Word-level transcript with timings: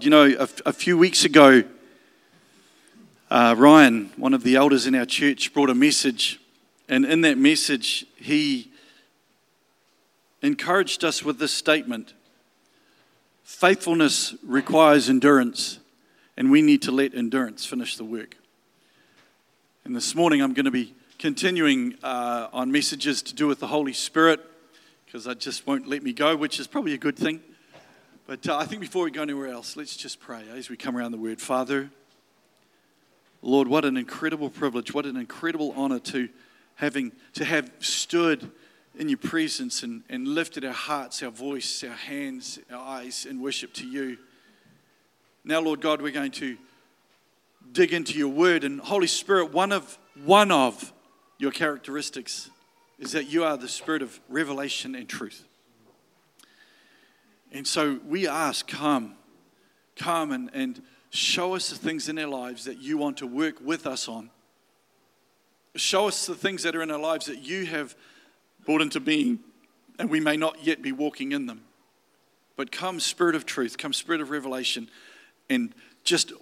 You 0.00 0.10
know, 0.10 0.48
a, 0.66 0.72
few 0.72 0.98
weeks 0.98 1.24
ago, 1.24 1.62
uh, 3.30 3.54
Ryan, 3.56 4.10
one 4.16 4.34
of 4.34 4.42
the 4.42 4.56
elders 4.56 4.86
in 4.86 4.94
our 4.94 5.06
church, 5.06 5.54
brought 5.54 5.70
a 5.70 5.74
message, 5.74 6.38
and 6.88 7.04
in 7.04 7.22
that 7.22 7.38
message, 7.38 8.04
he 8.16 8.70
encouraged 10.42 11.04
us 11.04 11.24
with 11.24 11.38
this 11.38 11.52
statement 11.52 12.12
Faithfulness 13.44 14.34
requires 14.44 15.08
endurance, 15.08 15.78
and 16.36 16.50
we 16.50 16.62
need 16.62 16.82
to 16.82 16.90
let 16.90 17.14
endurance 17.14 17.64
finish 17.64 17.96
the 17.96 18.04
work. 18.04 18.36
And 19.84 19.94
this 19.94 20.16
morning, 20.16 20.42
I'm 20.42 20.52
going 20.52 20.64
to 20.64 20.72
be 20.72 20.94
continuing 21.18 21.94
uh, 22.02 22.48
on 22.52 22.72
messages 22.72 23.22
to 23.22 23.34
do 23.34 23.46
with 23.46 23.60
the 23.60 23.68
Holy 23.68 23.92
Spirit 23.92 24.40
because 25.06 25.28
I 25.28 25.34
just 25.34 25.66
won't 25.66 25.86
let 25.86 26.02
me 26.02 26.12
go, 26.12 26.34
which 26.36 26.58
is 26.58 26.66
probably 26.66 26.92
a 26.92 26.98
good 26.98 27.16
thing. 27.16 27.40
But 28.26 28.48
uh, 28.48 28.56
I 28.56 28.64
think 28.64 28.80
before 28.80 29.04
we 29.04 29.12
go 29.12 29.22
anywhere 29.22 29.46
else, 29.48 29.76
let's 29.76 29.96
just 29.96 30.18
pray 30.18 30.42
as 30.52 30.68
we 30.68 30.76
come 30.76 30.96
around 30.96 31.12
the 31.12 31.18
word. 31.18 31.40
Father, 31.40 31.90
Lord, 33.40 33.68
what 33.68 33.84
an 33.84 33.96
incredible 33.96 34.50
privilege, 34.50 34.92
what 34.92 35.06
an 35.06 35.16
incredible 35.16 35.72
honor 35.76 36.00
to 36.00 36.28
having 36.74 37.12
to 37.34 37.44
have 37.44 37.70
stood 37.78 38.50
in 38.98 39.08
your 39.08 39.18
presence 39.18 39.84
and, 39.84 40.02
and 40.08 40.26
lifted 40.26 40.64
our 40.64 40.72
hearts, 40.72 41.22
our 41.22 41.30
voice, 41.30 41.84
our 41.84 41.94
hands, 41.94 42.58
our 42.72 42.80
eyes 42.80 43.26
in 43.26 43.40
worship 43.40 43.72
to 43.74 43.86
you. 43.86 44.18
Now, 45.44 45.60
Lord 45.60 45.80
God, 45.80 46.02
we're 46.02 46.10
going 46.10 46.32
to 46.32 46.56
dig 47.70 47.92
into 47.92 48.18
your 48.18 48.28
word. 48.28 48.64
And 48.64 48.80
Holy 48.80 49.06
Spirit, 49.06 49.52
one 49.52 49.70
of 49.70 49.98
one 50.24 50.50
of 50.50 50.92
your 51.38 51.52
characteristics 51.52 52.50
is 52.98 53.12
that 53.12 53.30
you 53.30 53.44
are 53.44 53.56
the 53.56 53.68
spirit 53.68 54.02
of 54.02 54.18
revelation 54.28 54.96
and 54.96 55.08
truth. 55.08 55.45
And 57.52 57.66
so 57.66 58.00
we 58.06 58.28
ask, 58.28 58.66
come, 58.66 59.14
come 59.96 60.32
and, 60.32 60.50
and 60.52 60.82
show 61.10 61.54
us 61.54 61.70
the 61.70 61.76
things 61.76 62.08
in 62.08 62.18
our 62.18 62.26
lives 62.26 62.64
that 62.64 62.78
you 62.78 62.98
want 62.98 63.18
to 63.18 63.26
work 63.26 63.60
with 63.60 63.86
us 63.86 64.08
on. 64.08 64.30
Show 65.74 66.08
us 66.08 66.26
the 66.26 66.34
things 66.34 66.62
that 66.62 66.74
are 66.74 66.82
in 66.82 66.90
our 66.90 66.98
lives 66.98 67.26
that 67.26 67.38
you 67.38 67.66
have 67.66 67.94
brought 68.64 68.82
into 68.82 69.00
being, 69.00 69.40
and 69.98 70.10
we 70.10 70.20
may 70.20 70.36
not 70.36 70.64
yet 70.64 70.82
be 70.82 70.92
walking 70.92 71.32
in 71.32 71.46
them. 71.46 71.62
But 72.56 72.72
come, 72.72 73.00
Spirit 73.00 73.34
of 73.34 73.44
truth, 73.44 73.76
come, 73.78 73.92
Spirit 73.92 74.20
of 74.20 74.30
revelation, 74.30 74.90
and 75.50 75.74
just 76.04 76.32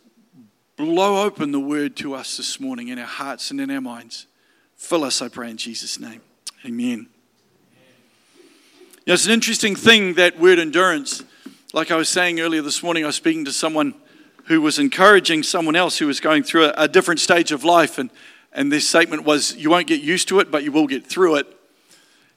blow 0.77 1.25
open 1.25 1.53
the 1.53 1.61
word 1.61 1.97
to 1.97 2.15
us 2.15 2.37
this 2.37 2.59
morning 2.59 2.89
in 2.89 2.99
our 2.99 3.07
hearts 3.07 3.51
and 3.51 3.61
in 3.61 3.71
our 3.71 3.81
minds. 3.81 4.27
Fill 4.77 5.05
us, 5.05 5.21
I 5.23 5.29
pray, 5.29 5.51
in 5.51 5.57
Jesus' 5.57 5.99
name. 5.99 6.21
Amen. 6.65 7.14
You 9.07 9.11
know, 9.11 9.15
it's 9.17 9.27
an 9.27 9.33
interesting 9.33 9.77
thing, 9.77 10.15
that 10.15 10.41
word 10.41 10.59
endurance. 10.59 11.23
Like 11.75 11.91
I 11.91 11.97
was 11.97 12.09
saying 12.09 12.41
earlier 12.41 12.63
this 12.63 12.83
morning, 12.83 13.05
I 13.05 13.09
was 13.09 13.17
speaking 13.17 13.45
to 13.45 13.53
someone 13.53 13.93
who 14.45 14.63
was 14.63 14.79
encouraging 14.79 15.43
someone 15.43 15.77
else 15.77 15.99
who 15.99 16.07
was 16.07 16.21
going 16.21 16.43
through 16.43 16.69
a, 16.69 16.75
a 16.79 16.89
different 16.89 17.21
stage 17.21 17.53
of 17.53 17.65
life. 17.65 17.99
And, 17.99 18.09
and 18.51 18.73
their 18.73 18.81
statement 18.81 19.25
was, 19.25 19.55
You 19.57 19.69
won't 19.69 19.89
get 19.89 20.01
used 20.01 20.29
to 20.29 20.41
it, 20.41 20.51
but 20.51 20.65
you 20.65 20.73
will 20.73 20.87
get 20.87 21.07
through 21.07 21.35
it. 21.35 21.47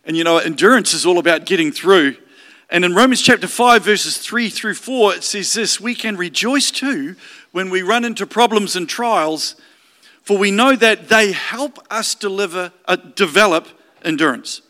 And 0.04 0.18
you 0.18 0.26
know, 0.26 0.40
endurance 0.40 0.94
is 0.94 1.06
all 1.06 1.20
about 1.20 1.46
getting 1.46 1.72
through. 1.72 2.18
And 2.70 2.84
in 2.84 2.94
Romans 2.94 3.22
chapter 3.22 3.48
5, 3.48 3.86
verses 3.86 4.18
3 4.18 4.50
through 4.50 4.74
4, 4.74 5.14
it 5.14 5.24
says 5.24 5.54
this 5.54 5.80
We 5.80 5.96
can 5.96 6.18
rejoice 6.18 6.70
too 6.70 7.16
when 7.54 7.70
we 7.70 7.82
run 7.82 8.04
into 8.04 8.28
problems 8.28 8.76
and 8.76 8.90
trials, 8.90 9.56
for 10.22 10.38
we 10.38 10.52
know 10.52 10.76
that 10.76 11.08
they 11.08 11.32
help 11.32 11.80
us 11.90 12.14
deliver, 12.14 12.74
uh, 12.90 12.98
develop 12.98 13.70
endurance. 14.04 14.64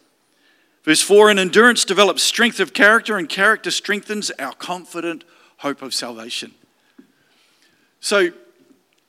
Verse 0.87 1.01
4 1.01 1.31
And 1.31 1.39
endurance 1.39 1.83
develops 1.83 2.23
strength 2.23 2.61
of 2.61 2.73
character, 2.73 3.17
and 3.17 3.27
character 3.27 3.69
strengthens 3.69 4.31
our 4.39 4.53
confident 4.53 5.25
hope 5.57 5.81
of 5.81 5.93
salvation. 5.93 6.53
So, 7.99 8.29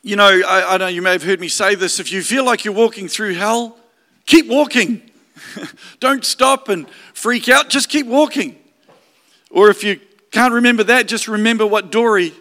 you 0.03 0.17
know, 0.17 0.43
I, 0.47 0.75
I 0.75 0.77
know 0.79 0.89
you 0.89 1.03
may 1.03 1.13
have 1.13 1.23
heard 1.23 1.39
me 1.39 1.47
say 1.47 1.77
this. 1.77 2.01
If 2.01 2.11
you 2.11 2.21
feel 2.23 2.45
like 2.45 2.65
you're 2.65 2.75
walking 2.75 3.07
through 3.07 3.35
hell, 3.35 3.79
keep 4.27 4.49
walking. 4.49 5.09
Don't 6.01 6.25
stop 6.25 6.69
and 6.69 6.89
freak 7.15 7.49
out, 7.49 7.71
just 7.71 7.89
keep 7.89 8.09
walking. 8.09 8.59
Or 9.49 9.71
if 9.71 9.85
you 9.85 10.01
can't 10.33 10.53
remember 10.53 10.83
that, 10.83 11.07
just 11.07 11.29
remember 11.29 11.65
what 11.65 11.93
Dory 11.93 12.35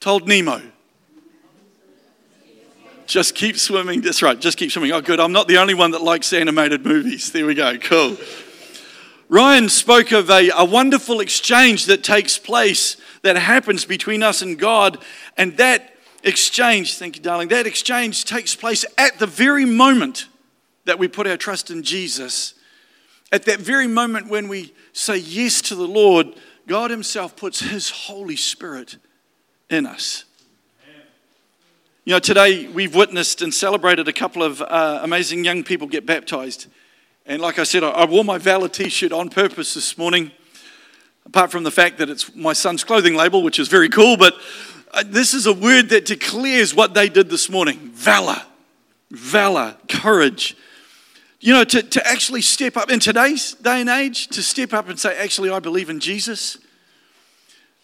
told 0.00 0.28
Nemo. 0.28 0.60
Just 3.06 3.34
keep 3.34 3.56
swimming. 3.56 4.02
That's 4.02 4.20
right, 4.20 4.38
just 4.38 4.58
keep 4.58 4.70
swimming. 4.70 4.92
Oh, 4.92 5.00
good. 5.00 5.18
I'm 5.18 5.32
not 5.32 5.48
the 5.48 5.56
only 5.56 5.74
one 5.74 5.92
that 5.92 6.02
likes 6.02 6.30
animated 6.34 6.84
movies. 6.84 7.32
There 7.32 7.46
we 7.46 7.54
go. 7.54 7.78
Cool. 7.78 8.18
Ryan 9.32 9.70
spoke 9.70 10.12
of 10.12 10.28
a, 10.28 10.50
a 10.50 10.62
wonderful 10.62 11.20
exchange 11.20 11.86
that 11.86 12.04
takes 12.04 12.36
place, 12.36 12.98
that 13.22 13.34
happens 13.36 13.86
between 13.86 14.22
us 14.22 14.42
and 14.42 14.58
God. 14.58 15.02
And 15.38 15.56
that 15.56 15.94
exchange, 16.22 16.98
thank 16.98 17.16
you, 17.16 17.22
darling, 17.22 17.48
that 17.48 17.66
exchange 17.66 18.26
takes 18.26 18.54
place 18.54 18.84
at 18.98 19.18
the 19.18 19.26
very 19.26 19.64
moment 19.64 20.28
that 20.84 20.98
we 20.98 21.08
put 21.08 21.26
our 21.26 21.38
trust 21.38 21.70
in 21.70 21.82
Jesus. 21.82 22.52
At 23.32 23.46
that 23.46 23.58
very 23.58 23.86
moment 23.86 24.28
when 24.28 24.48
we 24.48 24.74
say 24.92 25.16
yes 25.16 25.62
to 25.62 25.76
the 25.76 25.88
Lord, 25.88 26.34
God 26.66 26.90
Himself 26.90 27.34
puts 27.34 27.60
His 27.60 27.88
Holy 27.88 28.36
Spirit 28.36 28.98
in 29.70 29.86
us. 29.86 30.24
You 32.04 32.12
know, 32.12 32.18
today 32.18 32.66
we've 32.66 32.94
witnessed 32.94 33.40
and 33.40 33.54
celebrated 33.54 34.08
a 34.08 34.12
couple 34.12 34.42
of 34.42 34.60
uh, 34.60 35.00
amazing 35.02 35.42
young 35.42 35.64
people 35.64 35.86
get 35.86 36.04
baptized. 36.04 36.66
And 37.24 37.40
like 37.40 37.58
I 37.58 37.62
said, 37.62 37.84
I 37.84 38.04
wore 38.04 38.24
my 38.24 38.38
Valor 38.38 38.68
t 38.68 38.88
shirt 38.88 39.12
on 39.12 39.28
purpose 39.28 39.74
this 39.74 39.96
morning, 39.96 40.32
apart 41.24 41.52
from 41.52 41.62
the 41.62 41.70
fact 41.70 41.98
that 41.98 42.10
it's 42.10 42.34
my 42.34 42.52
son's 42.52 42.82
clothing 42.82 43.14
label, 43.14 43.42
which 43.42 43.60
is 43.60 43.68
very 43.68 43.88
cool. 43.88 44.16
But 44.16 44.34
uh, 44.92 45.04
this 45.06 45.32
is 45.32 45.46
a 45.46 45.52
word 45.52 45.90
that 45.90 46.04
declares 46.04 46.74
what 46.74 46.94
they 46.94 47.08
did 47.08 47.30
this 47.30 47.48
morning 47.48 47.78
valor, 47.94 48.42
valor, 49.10 49.76
courage. 49.88 50.56
You 51.40 51.52
know, 51.52 51.64
to, 51.64 51.82
to 51.82 52.06
actually 52.06 52.42
step 52.42 52.76
up 52.76 52.90
in 52.90 53.00
today's 53.00 53.54
day 53.54 53.80
and 53.80 53.88
age, 53.88 54.28
to 54.28 54.42
step 54.42 54.72
up 54.72 54.88
and 54.88 54.98
say, 54.98 55.16
actually, 55.16 55.50
I 55.50 55.58
believe 55.58 55.90
in 55.90 55.98
Jesus, 55.98 56.56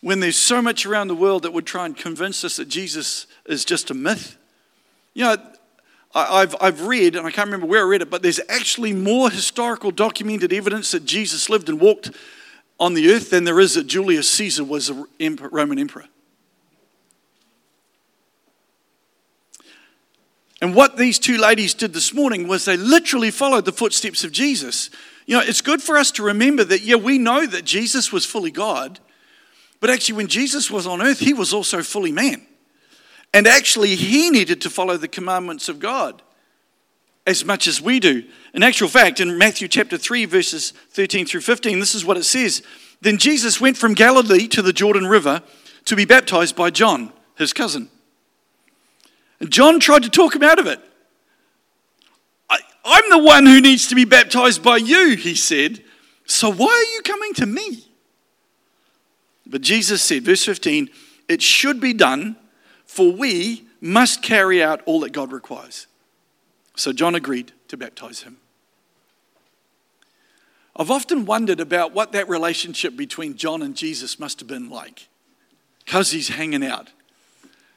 when 0.00 0.20
there's 0.20 0.36
so 0.36 0.62
much 0.62 0.86
around 0.86 1.08
the 1.08 1.14
world 1.16 1.42
that 1.42 1.52
would 1.52 1.66
try 1.66 1.86
and 1.86 1.96
convince 1.96 2.44
us 2.44 2.56
that 2.56 2.68
Jesus 2.68 3.26
is 3.46 3.64
just 3.64 3.90
a 3.90 3.94
myth. 3.94 4.36
You 5.14 5.24
know, 5.24 5.36
I've, 6.18 6.56
I've 6.60 6.82
read, 6.82 7.16
and 7.16 7.26
I 7.26 7.30
can't 7.30 7.46
remember 7.46 7.66
where 7.66 7.84
I 7.84 7.88
read 7.88 8.02
it, 8.02 8.10
but 8.10 8.22
there's 8.22 8.40
actually 8.48 8.92
more 8.92 9.30
historical 9.30 9.90
documented 9.90 10.52
evidence 10.52 10.90
that 10.92 11.04
Jesus 11.04 11.48
lived 11.48 11.68
and 11.68 11.80
walked 11.80 12.10
on 12.80 12.94
the 12.94 13.12
earth 13.12 13.30
than 13.30 13.44
there 13.44 13.60
is 13.60 13.74
that 13.74 13.86
Julius 13.86 14.30
Caesar 14.30 14.64
was 14.64 14.90
a 14.90 15.06
Roman 15.20 15.78
emperor. 15.78 16.06
And 20.60 20.74
what 20.74 20.96
these 20.96 21.18
two 21.18 21.38
ladies 21.38 21.74
did 21.74 21.92
this 21.92 22.12
morning 22.12 22.48
was 22.48 22.64
they 22.64 22.76
literally 22.76 23.30
followed 23.30 23.64
the 23.64 23.72
footsteps 23.72 24.24
of 24.24 24.32
Jesus. 24.32 24.90
You 25.26 25.36
know, 25.36 25.42
it's 25.42 25.60
good 25.60 25.82
for 25.82 25.96
us 25.96 26.10
to 26.12 26.22
remember 26.22 26.64
that, 26.64 26.82
yeah, 26.82 26.96
we 26.96 27.18
know 27.18 27.46
that 27.46 27.64
Jesus 27.64 28.12
was 28.12 28.24
fully 28.24 28.50
God, 28.50 28.98
but 29.80 29.90
actually, 29.90 30.16
when 30.16 30.26
Jesus 30.26 30.70
was 30.70 30.86
on 30.86 31.00
earth, 31.00 31.20
he 31.20 31.32
was 31.32 31.52
also 31.52 31.82
fully 31.82 32.10
man. 32.10 32.44
And 33.34 33.46
actually, 33.46 33.94
he 33.94 34.30
needed 34.30 34.60
to 34.62 34.70
follow 34.70 34.96
the 34.96 35.08
commandments 35.08 35.68
of 35.68 35.78
God 35.78 36.22
as 37.26 37.44
much 37.44 37.66
as 37.66 37.80
we 37.80 38.00
do. 38.00 38.24
In 38.54 38.62
actual 38.62 38.88
fact, 38.88 39.20
in 39.20 39.36
Matthew 39.36 39.68
chapter 39.68 39.98
3, 39.98 40.24
verses 40.24 40.72
13 40.90 41.26
through 41.26 41.42
15, 41.42 41.78
this 41.78 41.94
is 41.94 42.04
what 42.04 42.16
it 42.16 42.24
says 42.24 42.62
Then 43.02 43.18
Jesus 43.18 43.60
went 43.60 43.76
from 43.76 43.94
Galilee 43.94 44.48
to 44.48 44.62
the 44.62 44.72
Jordan 44.72 45.06
River 45.06 45.42
to 45.84 45.94
be 45.94 46.06
baptized 46.06 46.56
by 46.56 46.70
John, 46.70 47.12
his 47.36 47.52
cousin. 47.52 47.90
And 49.40 49.50
John 49.50 49.78
tried 49.78 50.02
to 50.04 50.10
talk 50.10 50.34
him 50.34 50.42
out 50.42 50.58
of 50.58 50.66
it. 50.66 50.80
I, 52.48 52.58
I'm 52.84 53.10
the 53.10 53.18
one 53.18 53.46
who 53.46 53.60
needs 53.60 53.86
to 53.88 53.94
be 53.94 54.06
baptized 54.06 54.62
by 54.62 54.78
you, 54.78 55.14
he 55.16 55.34
said. 55.34 55.84
So 56.26 56.50
why 56.50 56.66
are 56.66 56.94
you 56.94 57.02
coming 57.02 57.34
to 57.34 57.46
me? 57.46 57.84
But 59.46 59.60
Jesus 59.60 60.02
said, 60.02 60.24
verse 60.24 60.44
15, 60.44 60.88
it 61.28 61.42
should 61.42 61.80
be 61.80 61.92
done 61.92 62.36
for 62.88 63.12
we 63.12 63.64
must 63.80 64.22
carry 64.22 64.60
out 64.60 64.80
all 64.86 65.00
that 65.00 65.12
God 65.12 65.30
requires. 65.30 65.86
So 66.74 66.92
John 66.92 67.14
agreed 67.14 67.52
to 67.68 67.76
baptize 67.76 68.22
him. 68.22 68.38
I've 70.74 70.90
often 70.90 71.26
wondered 71.26 71.60
about 71.60 71.92
what 71.92 72.12
that 72.12 72.28
relationship 72.28 72.96
between 72.96 73.36
John 73.36 73.62
and 73.62 73.76
Jesus 73.76 74.18
must 74.18 74.40
have 74.40 74.48
been 74.48 74.70
like 74.70 75.08
because 75.84 76.10
he's 76.10 76.28
hanging 76.28 76.64
out. 76.64 76.88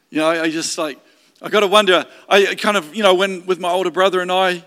You 0.09 0.19
know, 0.19 0.29
I 0.29 0.49
just 0.49 0.77
like, 0.77 0.99
I 1.41 1.49
got 1.49 1.61
to 1.61 1.67
wonder, 1.67 2.05
I 2.29 2.55
kind 2.55 2.77
of, 2.77 2.95
you 2.95 3.03
know, 3.03 3.15
when 3.15 3.45
with 3.45 3.59
my 3.59 3.69
older 3.69 3.91
brother 3.91 4.21
and 4.21 4.31
I, 4.31 4.63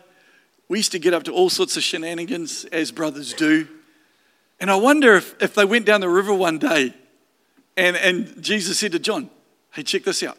we 0.69 0.79
used 0.79 0.93
to 0.93 0.99
get 0.99 1.15
up 1.15 1.23
to 1.25 1.33
all 1.33 1.49
sorts 1.49 1.77
of 1.77 1.83
shenanigans 1.83 2.65
as 2.67 2.91
brothers 2.91 3.33
do. 3.33 3.69
And 4.61 4.71
I 4.71 4.77
wonder 4.77 5.15
if, 5.15 5.41
if 5.41 5.55
they 5.55 5.65
went 5.65 5.87
down 5.87 6.01
the 6.01 6.09
river 6.09 6.35
one 6.35 6.59
day 6.59 6.95
and, 7.77 7.97
and 7.97 8.43
Jesus 8.43 8.79
said 8.79 8.93
to 8.93 8.99
John, 8.99 9.31
Hey, 9.75 9.83
check 9.83 10.05
this 10.05 10.23
out. 10.23 10.39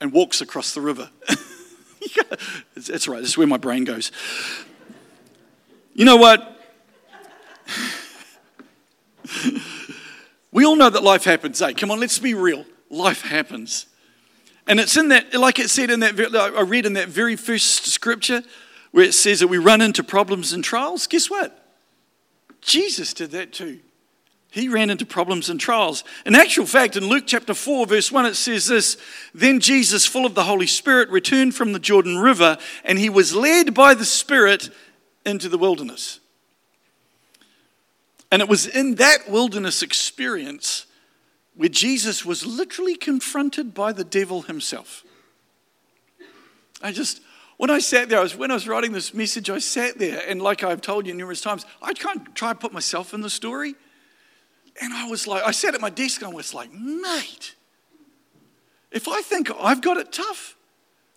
And 0.00 0.12
walks 0.12 0.40
across 0.40 0.74
the 0.74 0.80
river. 0.80 1.10
That's 2.74 3.06
right, 3.06 3.20
this 3.20 3.30
is 3.30 3.38
where 3.38 3.46
my 3.46 3.58
brain 3.58 3.84
goes. 3.84 4.10
You 5.94 6.04
know 6.04 6.16
what? 6.16 6.58
we 10.52 10.64
all 10.64 10.76
know 10.76 10.90
that 10.90 11.02
life 11.02 11.24
happens. 11.24 11.60
Hey, 11.60 11.74
come 11.74 11.90
on, 11.90 12.00
let's 12.00 12.18
be 12.18 12.34
real. 12.34 12.64
life 12.88 13.22
happens. 13.22 13.86
And 14.66 14.80
it's 14.80 14.96
in 14.96 15.08
that, 15.08 15.34
like 15.34 15.58
it 15.58 15.70
said 15.70 15.90
in 15.90 16.00
that, 16.00 16.18
I 16.34 16.62
read 16.62 16.86
in 16.86 16.94
that 16.94 17.08
very 17.08 17.36
first 17.36 17.86
scripture 17.86 18.42
where 18.90 19.04
it 19.04 19.14
says 19.14 19.40
that 19.40 19.48
we 19.48 19.58
run 19.58 19.80
into 19.80 20.02
problems 20.02 20.52
and 20.52 20.64
trials. 20.64 21.06
Guess 21.06 21.30
what? 21.30 21.56
Jesus 22.60 23.14
did 23.14 23.30
that 23.30 23.52
too. 23.52 23.80
He 24.50 24.68
ran 24.68 24.90
into 24.90 25.06
problems 25.06 25.48
and 25.48 25.60
trials. 25.60 26.02
In 26.26 26.34
actual 26.34 26.66
fact, 26.66 26.96
in 26.96 27.06
Luke 27.06 27.24
chapter 27.26 27.54
4, 27.54 27.86
verse 27.86 28.10
1, 28.10 28.26
it 28.26 28.34
says 28.34 28.66
this 28.66 28.96
Then 29.32 29.60
Jesus, 29.60 30.06
full 30.06 30.26
of 30.26 30.34
the 30.34 30.44
Holy 30.44 30.66
Spirit, 30.66 31.08
returned 31.10 31.54
from 31.54 31.72
the 31.72 31.78
Jordan 31.78 32.18
River, 32.18 32.58
and 32.84 32.98
he 32.98 33.08
was 33.08 33.34
led 33.34 33.74
by 33.74 33.94
the 33.94 34.04
Spirit 34.04 34.70
into 35.24 35.48
the 35.48 35.58
wilderness. 35.58 36.18
And 38.32 38.42
it 38.42 38.48
was 38.48 38.66
in 38.66 38.96
that 38.96 39.30
wilderness 39.30 39.82
experience 39.82 40.86
where 41.54 41.68
Jesus 41.68 42.24
was 42.24 42.44
literally 42.44 42.96
confronted 42.96 43.74
by 43.74 43.92
the 43.92 44.04
devil 44.04 44.42
himself. 44.42 45.04
I 46.82 46.90
just, 46.90 47.20
when 47.56 47.70
I 47.70 47.78
sat 47.78 48.08
there, 48.08 48.18
I 48.18 48.22
was, 48.22 48.36
when 48.36 48.50
I 48.50 48.54
was 48.54 48.66
writing 48.66 48.92
this 48.92 49.12
message, 49.14 49.50
I 49.50 49.58
sat 49.58 49.98
there, 49.98 50.22
and 50.26 50.40
like 50.40 50.64
I've 50.64 50.80
told 50.80 51.06
you 51.06 51.14
numerous 51.14 51.40
times, 51.40 51.66
I 51.82 51.92
can't 51.92 52.34
try 52.34 52.50
and 52.50 52.58
put 52.58 52.72
myself 52.72 53.14
in 53.14 53.20
the 53.20 53.30
story. 53.30 53.74
And 54.80 54.94
I 54.94 55.08
was 55.08 55.26
like, 55.26 55.42
I 55.42 55.50
sat 55.50 55.74
at 55.74 55.80
my 55.80 55.90
desk 55.90 56.22
and 56.22 56.32
I 56.32 56.34
was 56.34 56.54
like, 56.54 56.72
mate, 56.72 57.54
if 58.90 59.06
I 59.06 59.20
think 59.20 59.50
I've 59.60 59.82
got 59.82 59.98
it 59.98 60.10
tough, 60.10 60.56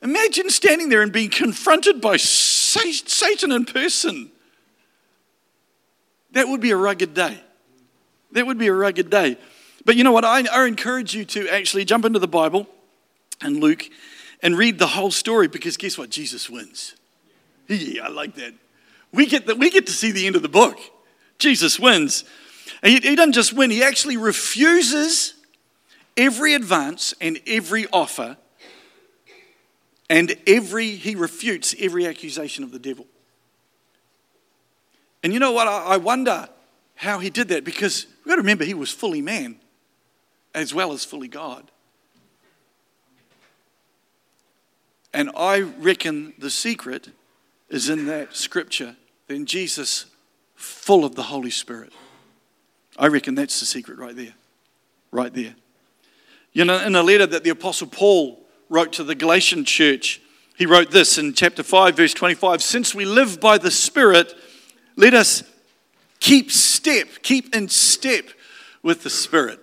imagine 0.02 0.50
standing 0.50 0.90
there 0.90 1.02
and 1.02 1.12
being 1.12 1.30
confronted 1.30 2.02
by 2.02 2.18
Satan 2.18 3.52
in 3.52 3.66
person. 3.66 4.32
That 6.32 6.48
would 6.48 6.60
be 6.60 6.72
a 6.72 6.78
rugged 6.78 7.14
day. 7.14 7.40
That 8.34 8.46
would 8.46 8.58
be 8.58 8.68
a 8.68 8.74
rugged 8.74 9.10
day. 9.10 9.38
But 9.86 9.96
you 9.96 10.04
know 10.04 10.12
what? 10.12 10.26
I, 10.26 10.46
I 10.52 10.68
encourage 10.68 11.14
you 11.14 11.24
to 11.26 11.48
actually 11.50 11.86
jump 11.86 12.06
into 12.06 12.20
the 12.20 12.28
Bible 12.28 12.68
and 13.42 13.60
Luke 13.60 13.90
and 14.42 14.58
read 14.58 14.78
the 14.78 14.88
whole 14.88 15.12
story 15.12 15.48
because 15.48 15.78
guess 15.78 15.98
what? 15.98 16.10
Jesus 16.10 16.50
wins. 16.50 16.96
Yeah, 17.68 18.06
I 18.06 18.10
like 18.10 18.36
that. 18.36 18.54
We 19.14 19.26
get, 19.26 19.48
the, 19.48 19.56
we 19.56 19.70
get 19.70 19.86
to 19.86 19.94
see 19.94 20.12
the 20.12 20.28
end 20.28 20.36
of 20.36 20.42
the 20.42 20.50
book. 20.50 20.80
Jesus 21.38 21.80
wins. 21.80 22.26
He, 22.84 23.00
he 23.00 23.16
doesn't 23.16 23.34
just 23.34 23.54
win, 23.54 23.72
he 23.72 23.84
actually 23.84 24.18
refuses 24.18 25.34
every 26.18 26.54
advance 26.54 27.14
and 27.22 27.40
every 27.48 27.88
offer, 27.92 28.38
and 30.10 30.36
every 30.46 30.92
he 30.92 31.16
refutes 31.16 31.74
every 31.80 32.06
accusation 32.06 32.64
of 32.64 32.72
the 32.72 32.80
devil. 32.80 33.08
And 35.24 35.32
you 35.32 35.40
know 35.40 35.54
what? 35.54 35.68
I, 35.68 35.98
wonder 35.98 36.50
how 36.96 37.20
he 37.20 37.30
did 37.30 37.48
that 37.48 37.64
because 37.64 38.06
we've 38.20 38.28
got 38.28 38.36
to 38.36 38.42
remember 38.42 38.66
he 38.66 38.74
was 38.74 38.92
fully 38.92 39.22
man 39.22 39.58
as 40.54 40.74
well 40.74 40.92
as 40.92 41.06
fully 41.06 41.30
God. 41.30 41.72
And 45.14 45.32
I 45.36 45.62
reckon 45.62 46.34
the 46.38 46.50
secret 46.50 47.10
is 47.70 47.88
in 47.88 48.08
that 48.08 48.36
scripture. 48.36 48.98
Then 49.28 49.46
Jesus, 49.46 50.06
full 50.56 51.06
of 51.06 51.16
the 51.16 51.24
Holy 51.24 51.52
Spirit. 51.52 51.94
I 52.98 53.08
reckon 53.08 53.36
that's 53.36 53.60
the 53.60 53.66
secret 53.66 53.98
right 53.98 54.16
there. 54.16 54.34
Right 55.12 55.34
there. 55.34 55.56
You 56.54 56.66
know, 56.66 56.80
in 56.80 56.96
a 56.96 57.04
letter 57.04 57.26
that 57.26 57.44
the 57.44 57.50
Apostle 57.50 57.88
Paul 57.88 58.40
wrote 58.70 58.94
to 58.94 59.04
the 59.04 59.16
Galatian 59.16 59.66
church, 59.66 60.22
he 60.56 60.66
wrote 60.66 60.92
this 60.92 61.18
in 61.18 61.34
chapter 61.34 61.64
5, 61.64 61.96
verse 61.96 62.14
25 62.14 62.62
Since 62.62 62.94
we 62.94 63.06
live 63.06 63.40
by 63.40 63.58
the 63.58 63.72
Spirit, 63.72 64.34
let 64.96 65.14
us 65.14 65.44
keep 66.20 66.52
step, 66.52 67.08
keep 67.24 67.56
in 67.56 67.70
step 67.70 68.26
with 68.84 69.04
the 69.04 69.10
Spirit. 69.10 69.60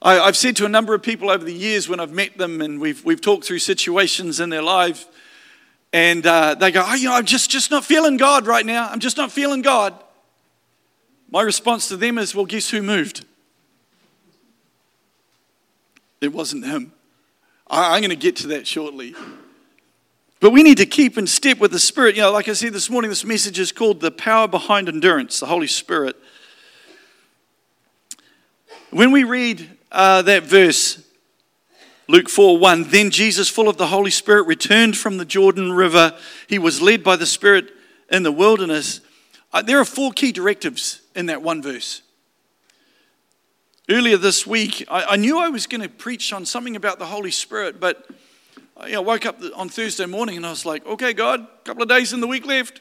I, 0.00 0.14
have 0.14 0.36
said 0.36 0.56
to 0.56 0.64
a 0.64 0.68
number 0.68 0.94
of 0.94 1.02
people 1.02 1.30
over 1.30 1.44
the 1.44 1.54
years 1.54 1.88
when 1.88 2.00
I've 2.00 2.12
met 2.12 2.36
them 2.36 2.60
and 2.60 2.80
we've, 2.80 3.04
we've 3.04 3.20
talked 3.20 3.44
through 3.44 3.60
situations 3.60 4.40
in 4.40 4.48
their 4.48 4.62
life, 4.62 5.06
and 5.92 6.26
uh, 6.26 6.56
they 6.56 6.72
go, 6.72 6.84
Oh, 6.84 6.94
you 6.94 7.08
know, 7.08 7.14
I'm 7.14 7.24
just, 7.24 7.50
just 7.50 7.70
not 7.70 7.84
feeling 7.84 8.16
God 8.16 8.46
right 8.46 8.66
now. 8.66 8.88
I'm 8.88 8.98
just 8.98 9.16
not 9.16 9.30
feeling 9.30 9.62
God. 9.62 9.94
My 11.32 11.40
response 11.40 11.88
to 11.88 11.96
them 11.96 12.18
is, 12.18 12.34
well, 12.34 12.44
guess 12.44 12.68
who 12.68 12.82
moved? 12.82 13.24
It 16.20 16.30
wasn't 16.30 16.66
him. 16.66 16.92
I, 17.70 17.94
I'm 17.94 18.02
going 18.02 18.10
to 18.10 18.16
get 18.16 18.36
to 18.36 18.48
that 18.48 18.66
shortly. 18.66 19.14
But 20.40 20.50
we 20.50 20.62
need 20.62 20.76
to 20.76 20.84
keep 20.84 21.16
in 21.16 21.26
step 21.26 21.58
with 21.58 21.72
the 21.72 21.78
Spirit. 21.78 22.16
You 22.16 22.22
know, 22.22 22.32
like 22.32 22.50
I 22.50 22.52
said 22.52 22.74
this 22.74 22.90
morning, 22.90 23.08
this 23.08 23.24
message 23.24 23.58
is 23.58 23.72
called 23.72 24.00
The 24.00 24.10
Power 24.10 24.46
Behind 24.46 24.90
Endurance, 24.90 25.40
the 25.40 25.46
Holy 25.46 25.68
Spirit. 25.68 26.16
When 28.90 29.10
we 29.10 29.24
read 29.24 29.66
uh, 29.90 30.20
that 30.20 30.42
verse, 30.42 31.02
Luke 32.08 32.28
4 32.28 32.58
1, 32.58 32.90
then 32.90 33.08
Jesus, 33.08 33.48
full 33.48 33.70
of 33.70 33.78
the 33.78 33.86
Holy 33.86 34.10
Spirit, 34.10 34.42
returned 34.46 34.98
from 34.98 35.16
the 35.16 35.24
Jordan 35.24 35.72
River. 35.72 36.14
He 36.46 36.58
was 36.58 36.82
led 36.82 37.02
by 37.02 37.16
the 37.16 37.24
Spirit 37.24 37.70
in 38.10 38.22
the 38.22 38.32
wilderness. 38.32 39.00
Uh, 39.50 39.62
there 39.62 39.80
are 39.80 39.86
four 39.86 40.12
key 40.12 40.30
directives 40.30 41.01
in 41.14 41.26
that 41.26 41.42
one 41.42 41.62
verse. 41.62 42.02
Earlier 43.88 44.16
this 44.16 44.46
week, 44.46 44.84
I, 44.88 45.04
I 45.04 45.16
knew 45.16 45.38
I 45.38 45.48
was 45.48 45.66
going 45.66 45.80
to 45.82 45.88
preach 45.88 46.32
on 46.32 46.46
something 46.46 46.76
about 46.76 46.98
the 46.98 47.06
Holy 47.06 47.30
Spirit, 47.30 47.80
but 47.80 48.08
I 48.76 48.86
you 48.86 48.92
know, 48.94 49.02
woke 49.02 49.26
up 49.26 49.40
on 49.54 49.68
Thursday 49.68 50.06
morning 50.06 50.36
and 50.36 50.46
I 50.46 50.50
was 50.50 50.64
like, 50.64 50.86
okay, 50.86 51.12
God, 51.12 51.40
a 51.40 51.64
couple 51.64 51.82
of 51.82 51.88
days 51.88 52.12
in 52.12 52.20
the 52.20 52.26
week 52.26 52.46
left. 52.46 52.80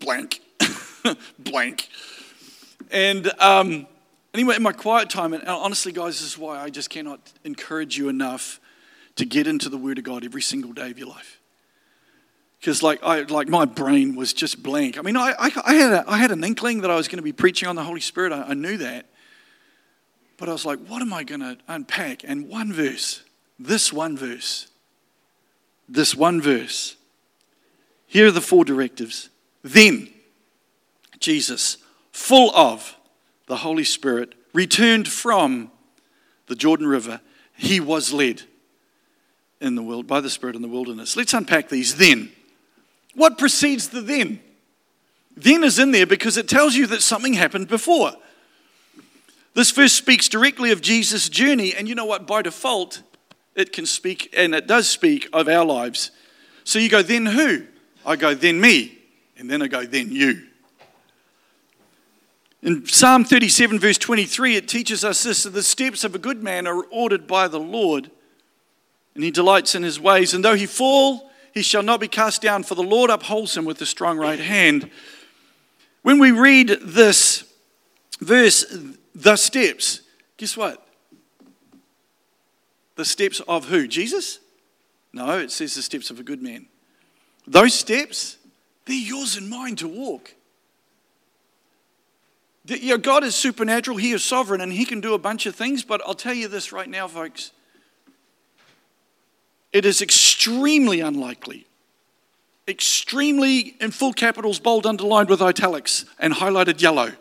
Blank. 0.00 0.40
Blank. 1.38 1.88
And 2.90 3.30
um, 3.40 3.86
anyway, 4.34 4.56
in 4.56 4.62
my 4.62 4.72
quiet 4.72 5.10
time, 5.10 5.32
and 5.32 5.44
honestly, 5.44 5.92
guys, 5.92 6.18
this 6.18 6.22
is 6.22 6.38
why 6.38 6.58
I 6.58 6.70
just 6.70 6.90
cannot 6.90 7.20
encourage 7.44 7.96
you 7.96 8.08
enough 8.08 8.60
to 9.16 9.24
get 9.24 9.46
into 9.46 9.68
the 9.68 9.78
Word 9.78 9.98
of 9.98 10.04
God 10.04 10.24
every 10.24 10.42
single 10.42 10.72
day 10.72 10.90
of 10.90 10.98
your 10.98 11.08
life 11.08 11.37
because 12.60 12.82
like 12.82 13.02
I 13.02 13.22
like 13.22 13.48
my 13.48 13.64
brain 13.64 14.16
was 14.16 14.32
just 14.32 14.62
blank. 14.62 14.98
I 14.98 15.02
mean, 15.02 15.16
I, 15.16 15.34
I, 15.38 15.50
I, 15.64 15.74
had 15.74 15.92
a, 15.92 16.04
I 16.08 16.18
had 16.18 16.30
an 16.30 16.42
inkling 16.42 16.80
that 16.82 16.90
I 16.90 16.96
was 16.96 17.08
going 17.08 17.18
to 17.18 17.22
be 17.22 17.32
preaching 17.32 17.68
on 17.68 17.76
the 17.76 17.84
Holy 17.84 18.00
Spirit. 18.00 18.32
I, 18.32 18.42
I 18.42 18.54
knew 18.54 18.76
that, 18.78 19.06
but 20.36 20.48
I 20.48 20.52
was 20.52 20.64
like, 20.64 20.78
what 20.86 21.02
am 21.02 21.12
I 21.12 21.24
going 21.24 21.40
to 21.40 21.56
unpack? 21.68 22.24
And 22.24 22.48
one 22.48 22.72
verse, 22.72 23.22
this 23.58 23.92
one 23.92 24.16
verse, 24.16 24.68
this 25.88 26.14
one 26.14 26.40
verse. 26.40 26.96
Here 28.06 28.28
are 28.28 28.32
the 28.32 28.40
four 28.40 28.64
directives. 28.64 29.28
Then 29.62 30.08
Jesus, 31.20 31.76
full 32.10 32.50
of 32.56 32.96
the 33.46 33.56
Holy 33.56 33.84
Spirit, 33.84 34.34
returned 34.52 35.08
from 35.08 35.70
the 36.46 36.54
Jordan 36.54 36.86
River. 36.86 37.20
He 37.54 37.80
was 37.80 38.12
led 38.12 38.42
in 39.60 39.74
the 39.74 39.82
world 39.82 40.06
by 40.06 40.20
the 40.20 40.30
Spirit 40.30 40.56
in 40.56 40.62
the 40.62 40.68
wilderness. 40.68 41.16
Let's 41.16 41.34
unpack 41.34 41.68
these. 41.68 41.96
Then 41.96 42.30
what 43.18 43.36
precedes 43.36 43.88
the 43.88 44.00
then? 44.00 44.40
Then 45.36 45.64
is 45.64 45.78
in 45.78 45.90
there 45.90 46.06
because 46.06 46.36
it 46.36 46.48
tells 46.48 46.74
you 46.74 46.86
that 46.86 47.02
something 47.02 47.34
happened 47.34 47.68
before. 47.68 48.12
This 49.54 49.72
verse 49.72 49.92
speaks 49.92 50.28
directly 50.28 50.70
of 50.70 50.80
Jesus' 50.80 51.28
journey, 51.28 51.74
and 51.74 51.88
you 51.88 51.94
know 51.94 52.04
what? 52.04 52.26
By 52.26 52.42
default, 52.42 53.02
it 53.56 53.72
can 53.72 53.86
speak, 53.86 54.32
and 54.36 54.54
it 54.54 54.68
does 54.68 54.88
speak 54.88 55.28
of 55.32 55.48
our 55.48 55.64
lives. 55.64 56.12
So 56.62 56.78
you 56.78 56.88
go, 56.88 57.02
then 57.02 57.26
who? 57.26 57.64
I 58.06 58.14
go, 58.14 58.34
then 58.34 58.60
me. 58.60 58.98
And 59.36 59.50
then 59.50 59.62
I 59.62 59.66
go, 59.66 59.84
then 59.84 60.12
you. 60.12 60.44
In 62.62 62.86
Psalm 62.86 63.24
37, 63.24 63.78
verse 63.78 63.98
23, 63.98 64.56
it 64.56 64.68
teaches 64.68 65.04
us 65.04 65.22
this 65.22 65.42
that 65.42 65.50
the 65.50 65.62
steps 65.62 66.04
of 66.04 66.14
a 66.14 66.18
good 66.18 66.42
man 66.42 66.66
are 66.66 66.84
ordered 66.90 67.26
by 67.26 67.48
the 67.48 67.60
Lord, 67.60 68.10
and 69.14 69.24
he 69.24 69.30
delights 69.30 69.74
in 69.74 69.82
his 69.82 70.00
ways. 70.00 70.34
And 70.34 70.44
though 70.44 70.54
he 70.54 70.66
fall, 70.66 71.27
he 71.54 71.62
shall 71.62 71.82
not 71.82 72.00
be 72.00 72.08
cast 72.08 72.42
down, 72.42 72.62
for 72.62 72.74
the 72.74 72.82
Lord 72.82 73.10
upholds 73.10 73.56
him 73.56 73.64
with 73.64 73.80
a 73.80 73.86
strong 73.86 74.18
right 74.18 74.38
hand. 74.38 74.90
When 76.02 76.18
we 76.18 76.30
read 76.30 76.68
this 76.82 77.44
verse, 78.20 78.64
the 79.14 79.36
steps, 79.36 80.02
guess 80.36 80.56
what? 80.56 80.86
The 82.96 83.04
steps 83.04 83.40
of 83.48 83.66
who? 83.66 83.86
Jesus? 83.86 84.40
No, 85.12 85.38
it 85.38 85.50
says 85.50 85.74
the 85.74 85.82
steps 85.82 86.10
of 86.10 86.20
a 86.20 86.22
good 86.22 86.42
man. 86.42 86.66
Those 87.46 87.74
steps, 87.74 88.36
they're 88.84 88.96
yours 88.96 89.36
and 89.36 89.48
mine 89.48 89.76
to 89.76 89.88
walk. 89.88 90.34
You 92.66 92.90
know, 92.90 92.98
God 92.98 93.24
is 93.24 93.34
supernatural, 93.34 93.96
He 93.96 94.12
is 94.12 94.22
sovereign, 94.22 94.60
and 94.60 94.72
He 94.72 94.84
can 94.84 95.00
do 95.00 95.14
a 95.14 95.18
bunch 95.18 95.46
of 95.46 95.54
things, 95.54 95.82
but 95.82 96.02
I'll 96.06 96.14
tell 96.14 96.34
you 96.34 96.48
this 96.48 96.72
right 96.72 96.88
now, 96.88 97.08
folks 97.08 97.52
it 99.72 99.84
is 99.84 100.00
extremely 100.00 101.00
unlikely, 101.00 101.66
extremely 102.66 103.74
in 103.80 103.90
full 103.90 104.12
capitals, 104.12 104.58
bold, 104.58 104.86
underlined 104.86 105.28
with 105.28 105.42
italics, 105.42 106.04
and 106.18 106.34
highlighted 106.34 106.80
yellow. 106.80 107.12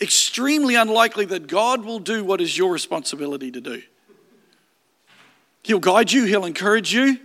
Extremely 0.00 0.74
unlikely 0.74 1.24
that 1.26 1.46
God 1.46 1.84
will 1.84 1.98
do 1.98 2.22
what 2.24 2.40
is 2.40 2.58
your 2.58 2.72
responsibility 2.72 3.50
to 3.50 3.60
do. 3.60 3.82
He'll 5.62 5.78
guide 5.78 6.12
you, 6.12 6.24
He'll 6.24 6.44
encourage 6.44 6.92
you. 6.92 7.18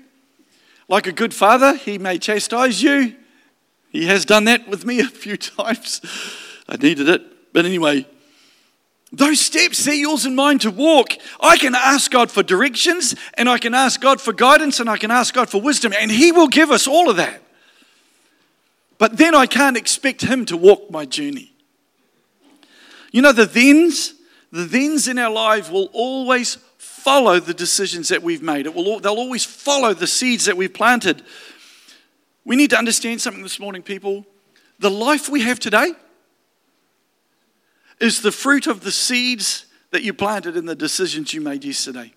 Like 0.87 1.05
a 1.05 1.11
good 1.11 1.33
father, 1.33 1.75
He 1.75 1.97
may 1.97 2.17
chastise 2.17 2.81
you. 2.81 3.15
He 3.89 4.07
has 4.07 4.23
done 4.23 4.45
that 4.45 4.67
with 4.69 4.85
me 4.85 4.99
a 4.99 5.07
few 5.07 5.37
times. 5.37 6.01
I 6.69 6.77
needed 6.77 7.09
it. 7.09 7.53
But 7.53 7.65
anyway, 7.65 8.07
Those 9.13 9.41
steps, 9.41 9.83
they're 9.83 9.93
yours 9.93 10.25
and 10.25 10.35
mine 10.35 10.59
to 10.59 10.71
walk. 10.71 11.13
I 11.41 11.57
can 11.57 11.75
ask 11.75 12.09
God 12.09 12.31
for 12.31 12.43
directions, 12.43 13.13
and 13.33 13.49
I 13.49 13.57
can 13.57 13.73
ask 13.73 13.99
God 13.99 14.21
for 14.21 14.31
guidance, 14.31 14.79
and 14.79 14.89
I 14.89 14.97
can 14.97 15.11
ask 15.11 15.33
God 15.33 15.49
for 15.49 15.59
wisdom, 15.59 15.93
and 15.97 16.09
He 16.09 16.31
will 16.31 16.47
give 16.47 16.71
us 16.71 16.87
all 16.87 17.09
of 17.09 17.17
that. 17.17 17.41
But 18.97 19.17
then 19.17 19.35
I 19.35 19.47
can't 19.47 19.75
expect 19.75 20.21
Him 20.21 20.45
to 20.45 20.55
walk 20.55 20.89
my 20.89 21.05
journey. 21.05 21.51
You 23.11 23.21
know, 23.21 23.33
the 23.33 23.47
thens, 23.47 24.13
the 24.51 24.65
thens 24.65 25.09
in 25.09 25.17
our 25.17 25.31
life 25.31 25.69
will 25.69 25.89
always 25.91 26.55
follow 26.77 27.39
the 27.39 27.53
decisions 27.53 28.07
that 28.09 28.23
we've 28.23 28.41
made. 28.41 28.65
It 28.65 28.73
will, 28.73 29.01
they'll 29.01 29.15
always 29.15 29.43
follow 29.43 29.93
the 29.93 30.07
seeds 30.07 30.45
that 30.45 30.55
we've 30.55 30.73
planted. 30.73 31.21
We 32.45 32.55
need 32.55 32.69
to 32.69 32.77
understand 32.77 33.19
something 33.19 33.43
this 33.43 33.59
morning, 33.59 33.81
people. 33.81 34.25
The 34.79 34.89
life 34.89 35.27
we 35.27 35.41
have 35.41 35.59
today, 35.59 35.93
is 38.01 38.21
the 38.21 38.31
fruit 38.31 38.67
of 38.67 38.81
the 38.81 38.91
seeds 38.91 39.67
that 39.91 40.01
you 40.03 40.13
planted 40.13 40.57
in 40.57 40.65
the 40.65 40.75
decisions 40.75 41.33
you 41.33 41.39
made 41.39 41.63
yesterday. 41.63 42.11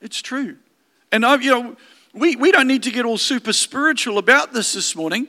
It's 0.00 0.22
true. 0.22 0.56
And 1.10 1.26
I, 1.26 1.34
you 1.36 1.50
know, 1.50 1.76
we, 2.14 2.36
we 2.36 2.52
don't 2.52 2.68
need 2.68 2.84
to 2.84 2.92
get 2.92 3.04
all 3.04 3.18
super 3.18 3.52
spiritual 3.52 4.18
about 4.18 4.52
this 4.52 4.72
this 4.72 4.94
morning. 4.94 5.26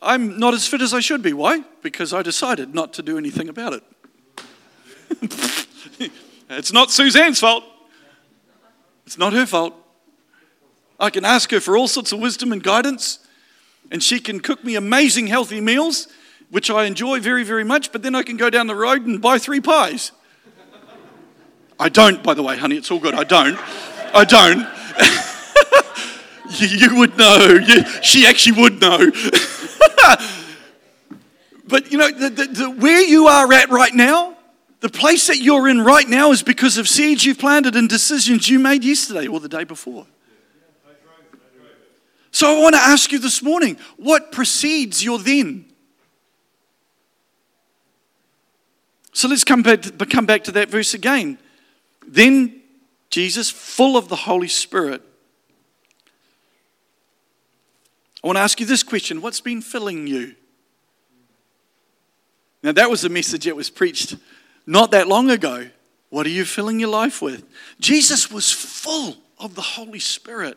I'm 0.00 0.38
not 0.38 0.54
as 0.54 0.66
fit 0.66 0.80
as 0.80 0.94
I 0.94 1.00
should 1.00 1.22
be. 1.22 1.32
Why? 1.32 1.64
Because 1.82 2.14
I 2.14 2.22
decided 2.22 2.74
not 2.74 2.94
to 2.94 3.02
do 3.02 3.18
anything 3.18 3.48
about 3.48 3.74
it. 3.74 3.82
it's 6.50 6.72
not 6.72 6.90
Suzanne's 6.90 7.40
fault. 7.40 7.64
It's 9.06 9.18
not 9.18 9.32
her 9.32 9.44
fault. 9.44 9.74
I 11.00 11.10
can 11.10 11.24
ask 11.24 11.50
her 11.50 11.60
for 11.60 11.76
all 11.76 11.88
sorts 11.88 12.12
of 12.12 12.20
wisdom 12.20 12.52
and 12.52 12.62
guidance 12.62 13.18
and 13.90 14.02
she 14.02 14.20
can 14.20 14.40
cook 14.40 14.64
me 14.64 14.76
amazing 14.76 15.26
healthy 15.26 15.60
meals, 15.60 16.08
which 16.50 16.70
I 16.70 16.84
enjoy 16.84 17.20
very, 17.20 17.44
very 17.44 17.64
much, 17.64 17.92
but 17.92 18.02
then 18.02 18.14
I 18.14 18.22
can 18.22 18.36
go 18.36 18.50
down 18.50 18.66
the 18.66 18.74
road 18.74 19.06
and 19.06 19.20
buy 19.20 19.38
three 19.38 19.60
pies. 19.60 20.12
I 21.80 21.88
don't, 21.88 22.22
by 22.22 22.34
the 22.34 22.42
way, 22.42 22.56
honey, 22.56 22.76
it's 22.76 22.90
all 22.90 22.98
good. 22.98 23.14
I 23.14 23.24
don't. 23.24 23.56
I 24.14 24.24
don't. 24.24 24.66
you, 26.60 26.66
you, 26.66 26.98
would 26.98 27.16
know. 27.16 27.58
You, 27.64 27.84
she 28.02 28.26
actually 28.26 28.60
would 28.60 28.80
know. 28.80 28.98
but 31.68 31.92
you 31.92 31.98
know, 31.98 32.10
the, 32.10 32.30
the, 32.30 32.46
the, 32.46 32.70
where 32.70 33.02
you 33.02 33.28
are 33.28 33.52
at 33.52 33.70
right 33.70 33.94
now, 33.94 34.36
the 34.80 34.88
place 34.88 35.28
that 35.28 35.38
you're 35.38 35.68
in 35.68 35.80
right 35.80 36.08
now 36.08 36.32
is 36.32 36.42
because 36.42 36.78
of 36.78 36.88
seeds 36.88 37.24
you've 37.24 37.38
planted 37.38 37.76
and 37.76 37.88
decisions 37.88 38.48
you 38.48 38.58
made 38.58 38.82
yesterday 38.82 39.28
or 39.28 39.38
the 39.38 39.48
day 39.48 39.64
before. 39.64 40.06
So 42.38 42.56
I 42.56 42.62
want 42.62 42.76
to 42.76 42.80
ask 42.80 43.10
you 43.10 43.18
this 43.18 43.42
morning 43.42 43.76
what 43.96 44.30
precedes 44.30 45.02
your 45.02 45.18
then? 45.18 45.64
So 49.12 49.26
let's 49.26 49.42
come 49.42 49.64
back, 49.64 49.82
to, 49.82 50.06
come 50.06 50.24
back 50.24 50.44
to 50.44 50.52
that 50.52 50.68
verse 50.68 50.94
again. 50.94 51.38
Then 52.06 52.60
Jesus, 53.10 53.50
full 53.50 53.96
of 53.96 54.08
the 54.08 54.14
Holy 54.14 54.46
Spirit, 54.46 55.02
I 58.22 58.28
want 58.28 58.36
to 58.36 58.42
ask 58.42 58.60
you 58.60 58.66
this 58.66 58.84
question 58.84 59.20
What's 59.20 59.40
been 59.40 59.60
filling 59.60 60.06
you? 60.06 60.36
Now, 62.62 62.70
that 62.70 62.88
was 62.88 63.02
a 63.02 63.08
message 63.08 63.46
that 63.46 63.56
was 63.56 63.68
preached 63.68 64.14
not 64.64 64.92
that 64.92 65.08
long 65.08 65.28
ago. 65.28 65.68
What 66.10 66.24
are 66.24 66.30
you 66.30 66.44
filling 66.44 66.78
your 66.78 66.90
life 66.90 67.20
with? 67.20 67.44
Jesus 67.80 68.30
was 68.30 68.52
full 68.52 69.16
of 69.40 69.56
the 69.56 69.60
Holy 69.60 69.98
Spirit. 69.98 70.56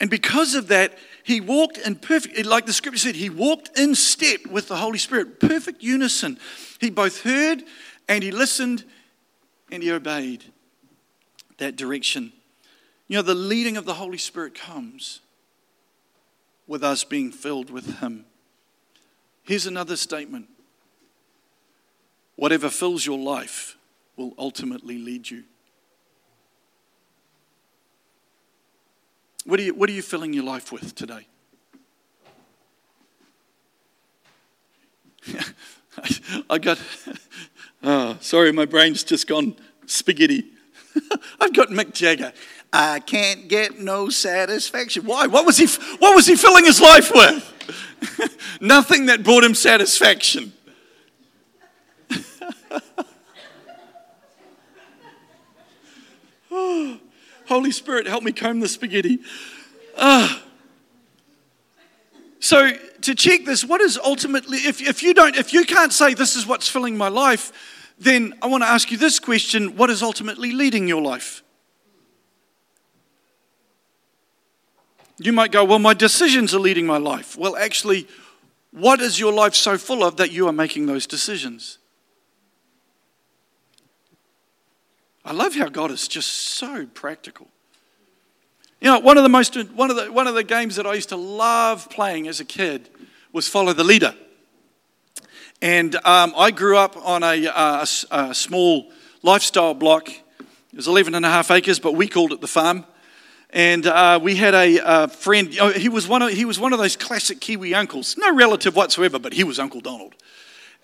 And 0.00 0.08
because 0.08 0.54
of 0.54 0.68
that, 0.68 0.98
he 1.22 1.40
walked 1.40 1.76
in 1.76 1.94
perfect, 1.94 2.44
like 2.46 2.64
the 2.64 2.72
scripture 2.72 2.98
said, 2.98 3.14
he 3.14 3.28
walked 3.28 3.78
in 3.78 3.94
step 3.94 4.46
with 4.46 4.68
the 4.68 4.76
Holy 4.76 4.98
Spirit, 4.98 5.38
perfect 5.38 5.82
unison. 5.82 6.38
He 6.80 6.88
both 6.88 7.22
heard 7.22 7.62
and 8.08 8.24
he 8.24 8.30
listened 8.30 8.84
and 9.70 9.82
he 9.82 9.92
obeyed 9.92 10.44
that 11.58 11.76
direction. 11.76 12.32
You 13.06 13.18
know, 13.18 13.22
the 13.22 13.34
leading 13.34 13.76
of 13.76 13.84
the 13.84 13.94
Holy 13.94 14.18
Spirit 14.18 14.54
comes 14.54 15.20
with 16.66 16.82
us 16.82 17.04
being 17.04 17.30
filled 17.30 17.68
with 17.68 17.98
him. 18.00 18.24
Here's 19.42 19.66
another 19.66 19.96
statement 19.96 20.48
whatever 22.36 22.70
fills 22.70 23.04
your 23.04 23.18
life 23.18 23.76
will 24.16 24.32
ultimately 24.38 24.96
lead 24.96 25.28
you. 25.28 25.44
What 29.44 29.58
are 29.58 29.62
you, 29.62 29.74
what 29.74 29.88
are 29.88 29.92
you 29.92 30.02
filling 30.02 30.32
your 30.32 30.44
life 30.44 30.70
with 30.70 30.94
today? 30.94 31.26
I 36.50 36.58
got, 36.58 36.78
oh, 37.82 38.16
sorry, 38.20 38.52
my 38.52 38.66
brain's 38.66 39.02
just 39.02 39.26
gone 39.26 39.56
spaghetti. 39.86 40.44
I've 41.40 41.52
got 41.54 41.68
Mick 41.68 41.92
Jagger. 41.92 42.32
I 42.72 43.00
can't 43.00 43.48
get 43.48 43.80
no 43.80 44.10
satisfaction. 44.10 45.04
Why? 45.04 45.26
What 45.26 45.44
was 45.44 45.56
he, 45.56 45.66
what 45.98 46.14
was 46.14 46.26
he 46.26 46.36
filling 46.36 46.64
his 46.64 46.80
life 46.80 47.10
with? 47.12 47.46
Nothing 48.60 49.06
that 49.06 49.24
brought 49.24 49.42
him 49.42 49.54
satisfaction. 49.54 50.52
oh. 56.50 56.99
Holy 57.50 57.72
Spirit, 57.72 58.06
help 58.06 58.22
me 58.22 58.30
comb 58.30 58.60
the 58.60 58.68
spaghetti. 58.68 59.18
Uh, 59.96 60.38
so 62.38 62.70
to 63.02 63.14
check 63.16 63.44
this, 63.44 63.64
what 63.64 63.80
is 63.80 63.98
ultimately, 63.98 64.58
if, 64.58 64.80
if 64.80 65.02
you 65.02 65.12
don't, 65.12 65.34
if 65.34 65.52
you 65.52 65.64
can't 65.64 65.92
say 65.92 66.14
this 66.14 66.36
is 66.36 66.46
what's 66.46 66.68
filling 66.68 66.96
my 66.96 67.08
life, 67.08 67.92
then 67.98 68.34
I 68.40 68.46
want 68.46 68.62
to 68.62 68.68
ask 68.68 68.92
you 68.92 68.96
this 68.96 69.18
question 69.18 69.76
what 69.76 69.90
is 69.90 70.00
ultimately 70.00 70.52
leading 70.52 70.86
your 70.86 71.02
life? 71.02 71.42
You 75.18 75.32
might 75.32 75.50
go, 75.50 75.64
well, 75.64 75.80
my 75.80 75.92
decisions 75.92 76.54
are 76.54 76.60
leading 76.60 76.86
my 76.86 76.98
life. 76.98 77.36
Well, 77.36 77.56
actually, 77.56 78.06
what 78.70 79.00
is 79.00 79.18
your 79.18 79.32
life 79.32 79.56
so 79.56 79.76
full 79.76 80.04
of 80.04 80.18
that 80.18 80.30
you 80.30 80.46
are 80.46 80.52
making 80.52 80.86
those 80.86 81.04
decisions? 81.04 81.78
I 85.24 85.32
love 85.32 85.54
how 85.54 85.68
God 85.68 85.90
is 85.90 86.08
just 86.08 86.28
so 86.28 86.86
practical. 86.86 87.48
You 88.80 88.90
know, 88.90 88.98
one 89.00 89.18
of 89.18 89.22
the 89.22 89.28
most 89.28 89.54
one 89.72 89.90
of 89.90 89.96
the 89.96 90.10
one 90.10 90.26
of 90.26 90.34
the 90.34 90.42
games 90.42 90.76
that 90.76 90.86
I 90.86 90.94
used 90.94 91.10
to 91.10 91.16
love 91.16 91.90
playing 91.90 92.28
as 92.28 92.40
a 92.40 92.44
kid 92.44 92.88
was 93.32 93.46
follow 93.46 93.72
the 93.74 93.84
leader. 93.84 94.14
And 95.62 95.94
um, 96.06 96.32
I 96.36 96.50
grew 96.50 96.78
up 96.78 96.96
on 96.96 97.22
a, 97.22 97.44
a, 97.44 97.86
a, 98.10 98.34
small 98.34 98.90
lifestyle 99.22 99.74
block. 99.74 100.08
It 100.08 100.76
was 100.76 100.88
11 100.88 101.14
and 101.14 101.26
a 101.26 101.28
half 101.28 101.50
acres, 101.50 101.78
but 101.78 101.92
we 101.92 102.08
called 102.08 102.32
it 102.32 102.40
the 102.40 102.48
farm. 102.48 102.86
And 103.50 103.86
uh, 103.86 104.18
we 104.22 104.36
had 104.36 104.54
a, 104.54 104.78
a 104.82 105.08
friend. 105.08 105.52
You 105.52 105.60
know, 105.60 105.68
he 105.68 105.90
was 105.90 106.08
one 106.08 106.22
of 106.22 106.30
he 106.30 106.46
was 106.46 106.58
one 106.58 106.72
of 106.72 106.78
those 106.78 106.96
classic 106.96 107.40
Kiwi 107.40 107.74
uncles. 107.74 108.16
No 108.16 108.34
relative 108.34 108.74
whatsoever, 108.74 109.18
but 109.18 109.34
he 109.34 109.44
was 109.44 109.58
Uncle 109.58 109.82
Donald. 109.82 110.14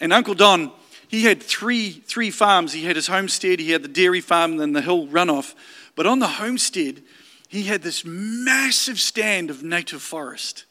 And 0.00 0.12
Uncle 0.12 0.34
Don 0.34 0.72
he 1.08 1.24
had 1.24 1.42
three, 1.42 1.90
three 1.90 2.30
farms. 2.30 2.72
He 2.72 2.84
had 2.84 2.96
his 2.96 3.06
homestead, 3.06 3.60
he 3.60 3.70
had 3.70 3.82
the 3.82 3.88
dairy 3.88 4.20
farm, 4.20 4.52
and 4.52 4.60
then 4.60 4.72
the 4.72 4.82
hill 4.82 5.06
runoff. 5.06 5.54
But 5.94 6.06
on 6.06 6.18
the 6.18 6.26
homestead, 6.26 7.02
he 7.48 7.64
had 7.64 7.82
this 7.82 8.04
massive 8.04 9.00
stand 9.00 9.50
of 9.50 9.62
native 9.62 10.02
forest. 10.02 10.64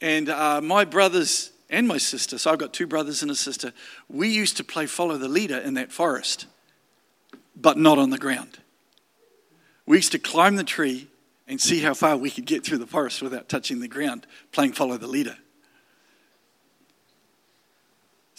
And 0.00 0.28
uh, 0.28 0.60
my 0.60 0.84
brothers 0.84 1.50
and 1.70 1.88
my 1.88 1.98
sister, 1.98 2.38
so 2.38 2.52
I've 2.52 2.58
got 2.58 2.72
two 2.72 2.86
brothers 2.86 3.22
and 3.22 3.30
a 3.30 3.34
sister, 3.34 3.72
we 4.08 4.28
used 4.28 4.56
to 4.58 4.64
play 4.64 4.86
follow 4.86 5.16
the 5.16 5.28
leader 5.28 5.58
in 5.58 5.74
that 5.74 5.90
forest, 5.90 6.46
but 7.56 7.78
not 7.78 7.98
on 7.98 8.10
the 8.10 8.18
ground. 8.18 8.58
We 9.86 9.96
used 9.96 10.12
to 10.12 10.18
climb 10.18 10.56
the 10.56 10.64
tree 10.64 11.08
and 11.46 11.60
see 11.60 11.80
how 11.80 11.94
far 11.94 12.16
we 12.16 12.30
could 12.30 12.46
get 12.46 12.64
through 12.64 12.78
the 12.78 12.86
forest 12.86 13.22
without 13.22 13.48
touching 13.48 13.80
the 13.80 13.88
ground, 13.88 14.26
playing 14.52 14.72
follow 14.72 14.96
the 14.96 15.06
leader. 15.06 15.36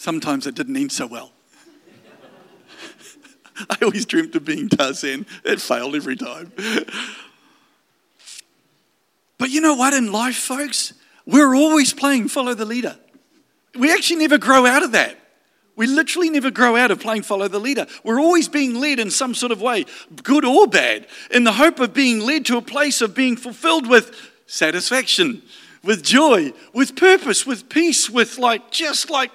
Sometimes 0.06 0.46
it 0.46 0.54
didn't 0.54 0.78
end 0.78 0.92
so 0.92 1.08
well. 1.08 1.32
I 3.72 3.78
always 3.82 4.06
dreamt 4.06 4.36
of 4.36 4.46
being 4.46 4.70
Tarzan. 4.70 5.26
It 5.44 5.60
failed 5.60 5.96
every 5.96 6.16
time. 6.16 6.52
But 9.40 9.50
you 9.50 9.62
know 9.62 9.74
what, 9.74 9.96
in 9.96 10.12
life, 10.12 10.36
folks? 10.36 10.94
We're 11.26 11.56
always 11.56 11.92
playing 11.92 12.28
follow 12.28 12.54
the 12.54 12.66
leader. 12.66 13.00
We 13.74 13.92
actually 13.92 14.18
never 14.18 14.38
grow 14.38 14.68
out 14.68 14.84
of 14.84 14.92
that. 14.92 15.18
We 15.76 15.88
literally 15.88 16.30
never 16.30 16.52
grow 16.52 16.76
out 16.76 16.92
of 16.92 17.00
playing 17.00 17.24
follow 17.24 17.48
the 17.48 17.60
leader. 17.60 17.88
We're 18.04 18.22
always 18.22 18.48
being 18.48 18.76
led 18.76 19.00
in 19.00 19.10
some 19.10 19.34
sort 19.34 19.52
of 19.52 19.60
way, 19.60 19.86
good 20.22 20.46
or 20.46 20.68
bad, 20.68 21.08
in 21.32 21.46
the 21.46 21.54
hope 21.54 21.80
of 21.80 21.96
being 21.96 22.20
led 22.20 22.46
to 22.46 22.58
a 22.58 22.62
place 22.62 23.02
of 23.02 23.16
being 23.16 23.38
fulfilled 23.38 23.90
with 23.90 24.16
satisfaction, 24.46 25.42
with 25.84 26.04
joy, 26.04 26.54
with 26.74 26.96
purpose, 26.96 27.48
with 27.48 27.70
peace, 27.70 28.08
with 28.08 28.38
like, 28.38 28.70
just 28.70 29.10
like 29.10 29.32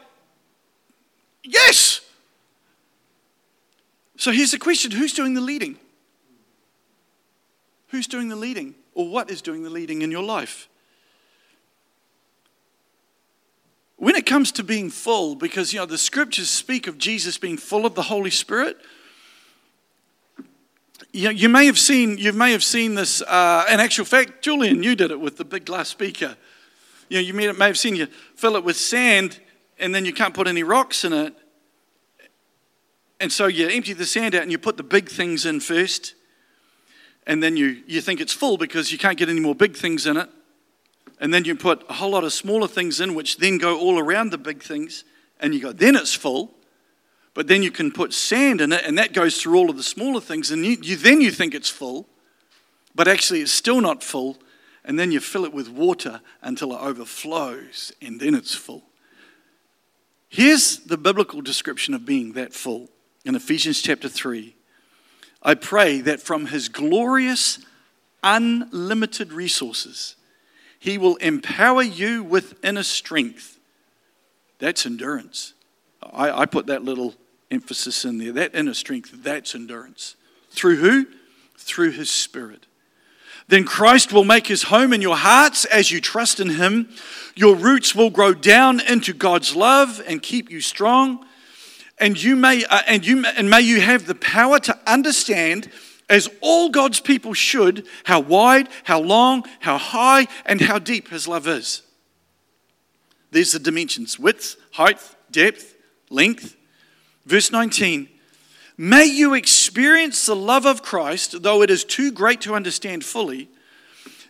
Yes. 1.42 2.00
So 4.16 4.30
here's 4.30 4.50
the 4.50 4.59
question 4.59 4.90
who's 4.90 5.12
doing 5.12 5.35
the 5.35 5.40
leading? 5.40 5.76
Who's 7.88 8.06
doing 8.06 8.28
the 8.28 8.37
leading? 8.37 8.75
Or 8.94 9.09
what 9.09 9.30
is 9.30 9.40
doing 9.42 9.62
the 9.62 9.70
leading 9.70 10.02
in 10.02 10.11
your 10.11 10.23
life? 10.23 10.68
when 14.00 14.16
it 14.16 14.25
comes 14.25 14.50
to 14.50 14.64
being 14.64 14.88
full, 14.88 15.35
because 15.35 15.75
you 15.75 15.78
know 15.78 15.85
the 15.85 15.99
scriptures 15.99 16.49
speak 16.49 16.87
of 16.87 16.97
Jesus 16.97 17.37
being 17.37 17.59
full 17.59 17.85
of 17.85 17.94
the 17.94 18.02
Holy 18.02 18.30
Spirit. 18.30 18.78
You, 21.12 21.25
know, 21.25 21.30
you 21.30 21.50
may 21.50 21.66
have 21.66 21.78
seen 21.78 22.16
you 22.16 22.32
may 22.32 22.52
have 22.52 22.64
seen 22.64 22.94
this. 22.94 23.20
Uh, 23.20 23.66
in 23.70 23.78
actual 23.78 24.06
fact, 24.06 24.40
Julian, 24.40 24.82
you 24.82 24.97
did 24.97 25.11
it 25.11 25.20
with 25.20 25.37
the 25.37 25.44
big 25.44 25.66
glass 25.66 25.90
speaker. 25.90 26.35
You 27.11 27.18
know, 27.18 27.20
you 27.20 27.35
may, 27.35 27.52
may 27.52 27.66
have 27.66 27.78
seen 27.78 27.94
you 27.94 28.06
fill 28.37 28.56
it 28.56 28.64
with 28.64 28.76
sand, 28.76 29.38
and 29.81 29.95
then 29.95 30.05
you 30.05 30.13
can't 30.13 30.35
put 30.35 30.47
any 30.47 30.63
rocks 30.63 31.05
in 31.05 31.13
it, 31.13 31.35
and 33.19 33.33
so 33.33 33.47
you 33.47 33.69
empty 33.69 33.93
the 33.93 34.07
sand 34.07 34.35
out 34.35 34.43
and 34.43 34.53
you 34.53 34.59
put 34.59 34.77
the 34.77 34.83
big 34.83 35.09
things 35.09 35.47
in 35.47 35.61
first, 35.61 36.15
and 37.27 37.43
then 37.43 37.57
you 37.57 37.83
you 37.87 38.01
think 38.01 38.21
it's 38.21 38.33
full 38.33 38.57
because 38.57 38.93
you 38.93 38.99
can't 38.99 39.19
get 39.19 39.29
any 39.29 39.41
more 39.41 39.55
big 39.55 39.77
things 39.77 40.07
in 40.07 40.17
it 40.17 40.29
and 41.21 41.33
then 41.33 41.45
you 41.45 41.55
put 41.55 41.85
a 41.89 41.93
whole 41.93 42.11
lot 42.11 42.25
of 42.25 42.33
smaller 42.33 42.67
things 42.67 43.01
in, 43.01 43.15
which 43.15 43.37
then 43.37 43.59
go 43.59 43.79
all 43.79 43.99
around 43.99 44.31
the 44.31 44.39
big 44.39 44.63
things, 44.63 45.05
and 45.39 45.55
you 45.55 45.61
go, 45.61 45.71
then 45.71 45.95
it's 45.95 46.15
full. 46.15 46.55
But 47.35 47.47
then 47.47 47.63
you 47.63 47.71
can 47.71 47.93
put 47.93 48.13
sand 48.15 48.61
in 48.61 48.73
it, 48.73 48.85
and 48.85 48.99
that 48.99 49.13
goes 49.13 49.41
through 49.41 49.57
all 49.57 49.71
of 49.71 49.77
the 49.77 49.83
smaller 49.83 50.21
things, 50.21 50.51
and 50.51 50.65
you, 50.65 50.79
you, 50.81 50.97
then 50.97 51.21
you 51.21 51.31
think 51.31 51.55
it's 51.55 51.69
full, 51.69 52.09
but 52.95 53.07
actually 53.07 53.43
it's 53.43 53.53
still 53.53 53.81
not 53.81 54.03
full. 54.03 54.39
And 54.83 54.99
then 54.99 55.13
you 55.13 55.21
fill 55.21 55.45
it 55.45 55.53
with 55.53 55.69
water 55.69 56.23
until 56.41 56.73
it 56.73 56.81
overflows, 56.81 57.93
and 58.01 58.19
then 58.19 58.35
it's 58.35 58.55
full. 58.55 58.83
Here's 60.31 60.79
the 60.79 60.97
biblical 60.97 61.43
description 61.43 61.93
of 61.93 62.07
being 62.07 62.35
that 62.35 62.55
full 62.55 62.89
in 63.25 63.35
Ephesians 63.35 63.83
chapter 63.83 64.09
3. 64.09 64.55
I 65.43 65.55
pray 65.55 66.01
that 66.03 66.21
from 66.21 66.47
his 66.47 66.69
glorious, 66.69 67.59
unlimited 68.23 69.33
resources, 69.33 70.15
he 70.79 70.99
will 70.99 71.17
empower 71.17 71.83
you 71.83 72.23
with 72.23 72.65
inner 72.65 72.85
strength. 72.85 73.59
That's 74.61 74.87
endurance. 74.87 75.55
I, 76.01 76.31
I 76.43 76.47
put 76.47 76.67
that 76.67 76.85
little 76.85 77.15
emphasis 77.51 78.05
in 78.05 78.19
there. 78.19 78.33
That 78.33 78.55
inner 78.55 78.75
strength, 78.75 79.11
that's 79.25 79.57
endurance. 79.57 80.15
Through 80.51 80.77
who? 80.77 81.07
Through 81.59 81.91
His 81.91 82.09
Spirit. 82.09 82.67
Then 83.50 83.64
Christ 83.64 84.12
will 84.12 84.23
make 84.23 84.47
His 84.47 84.62
home 84.62 84.92
in 84.92 85.02
your 85.02 85.16
hearts 85.16 85.64
as 85.64 85.90
you 85.90 86.00
trust 86.00 86.38
in 86.38 86.50
Him. 86.50 86.88
Your 87.35 87.57
roots 87.57 87.97
will 87.97 88.11
grow 88.11 88.33
down 88.33 88.78
into 88.80 89.12
God's 89.12 89.57
love 89.57 90.00
and 90.07 90.23
keep 90.23 90.52
you 90.52 90.61
strong. 90.61 91.26
And 91.99 92.21
you 92.23 92.37
may, 92.37 92.64
uh, 92.64 92.83
and 92.87 93.04
you, 93.04 93.25
and 93.26 93.50
may 93.50 93.61
you 93.61 93.80
have 93.80 94.07
the 94.07 94.14
power 94.14 94.61
to 94.61 94.78
understand 94.87 95.69
as 96.09 96.30
all 96.40 96.71
God's 96.71 97.00
people 97.00 97.35
should, 97.35 97.88
how 98.04 98.21
wide, 98.21 98.69
how 98.85 99.00
long, 99.00 99.45
how 99.59 99.78
high, 99.78 100.28
and 100.47 100.61
how 100.61 100.78
deep 100.78 101.09
His 101.09 101.26
love 101.26 101.49
is. 101.49 101.83
There's 103.33 103.50
the 103.50 103.59
dimensions 103.59 104.16
width, 104.16 104.54
height, 104.75 105.00
depth, 105.33 105.75
length. 106.09 106.54
Verse 107.26 107.50
19 107.50 108.09
May 108.83 109.05
you 109.05 109.35
experience 109.35 110.25
the 110.25 110.35
love 110.35 110.65
of 110.65 110.83
Christ, 110.83 111.43
though 111.43 111.61
it 111.61 111.69
is 111.69 111.85
too 111.85 112.11
great 112.11 112.41
to 112.41 112.55
understand 112.55 113.05
fully, 113.05 113.51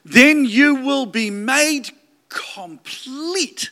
then 0.04 0.44
you 0.44 0.74
will 0.74 1.06
be 1.06 1.30
made 1.30 1.90
complete 2.28 3.70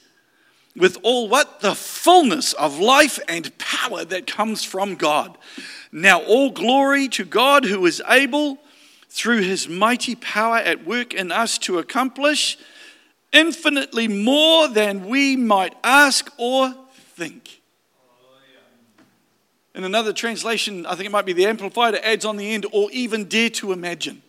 with 0.76 0.96
all 1.02 1.28
what? 1.28 1.62
The 1.62 1.74
fullness 1.74 2.52
of 2.52 2.78
life 2.78 3.18
and 3.26 3.58
power 3.58 4.04
that 4.04 4.28
comes 4.28 4.62
from 4.62 4.94
God. 4.94 5.36
Now, 5.90 6.22
all 6.22 6.52
glory 6.52 7.08
to 7.08 7.24
God 7.24 7.64
who 7.64 7.84
is 7.84 8.00
able, 8.08 8.58
through 9.08 9.40
his 9.40 9.68
mighty 9.68 10.14
power 10.14 10.58
at 10.58 10.86
work 10.86 11.12
in 11.12 11.32
us, 11.32 11.58
to 11.58 11.80
accomplish 11.80 12.56
infinitely 13.32 14.06
more 14.06 14.68
than 14.68 15.06
we 15.06 15.34
might 15.34 15.74
ask 15.82 16.32
or 16.38 16.72
think. 17.16 17.57
In 19.78 19.84
another 19.84 20.12
translation, 20.12 20.84
I 20.84 20.94
think 20.94 21.06
it 21.06 21.12
might 21.12 21.24
be 21.24 21.32
the 21.32 21.46
Amplified, 21.46 21.94
it 21.94 22.04
adds 22.04 22.26
on 22.26 22.36
the 22.36 22.50
end, 22.50 22.66
or 22.72 22.90
even 22.90 23.24
dare 23.24 23.48
to 23.50 23.72
imagine. 23.72 24.22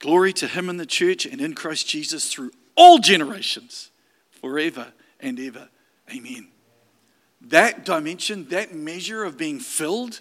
Glory 0.00 0.32
to 0.32 0.48
him 0.48 0.68
in 0.68 0.78
the 0.78 0.86
church 0.86 1.24
and 1.24 1.40
in 1.40 1.54
Christ 1.54 1.86
Jesus 1.86 2.32
through 2.32 2.50
all 2.74 2.98
generations, 2.98 3.90
forever 4.40 4.88
and 5.20 5.38
ever. 5.38 5.68
Amen 6.10 6.48
that 7.40 7.84
dimension, 7.84 8.48
that 8.48 8.74
measure 8.74 9.24
of 9.24 9.36
being 9.36 9.60
filled 9.60 10.20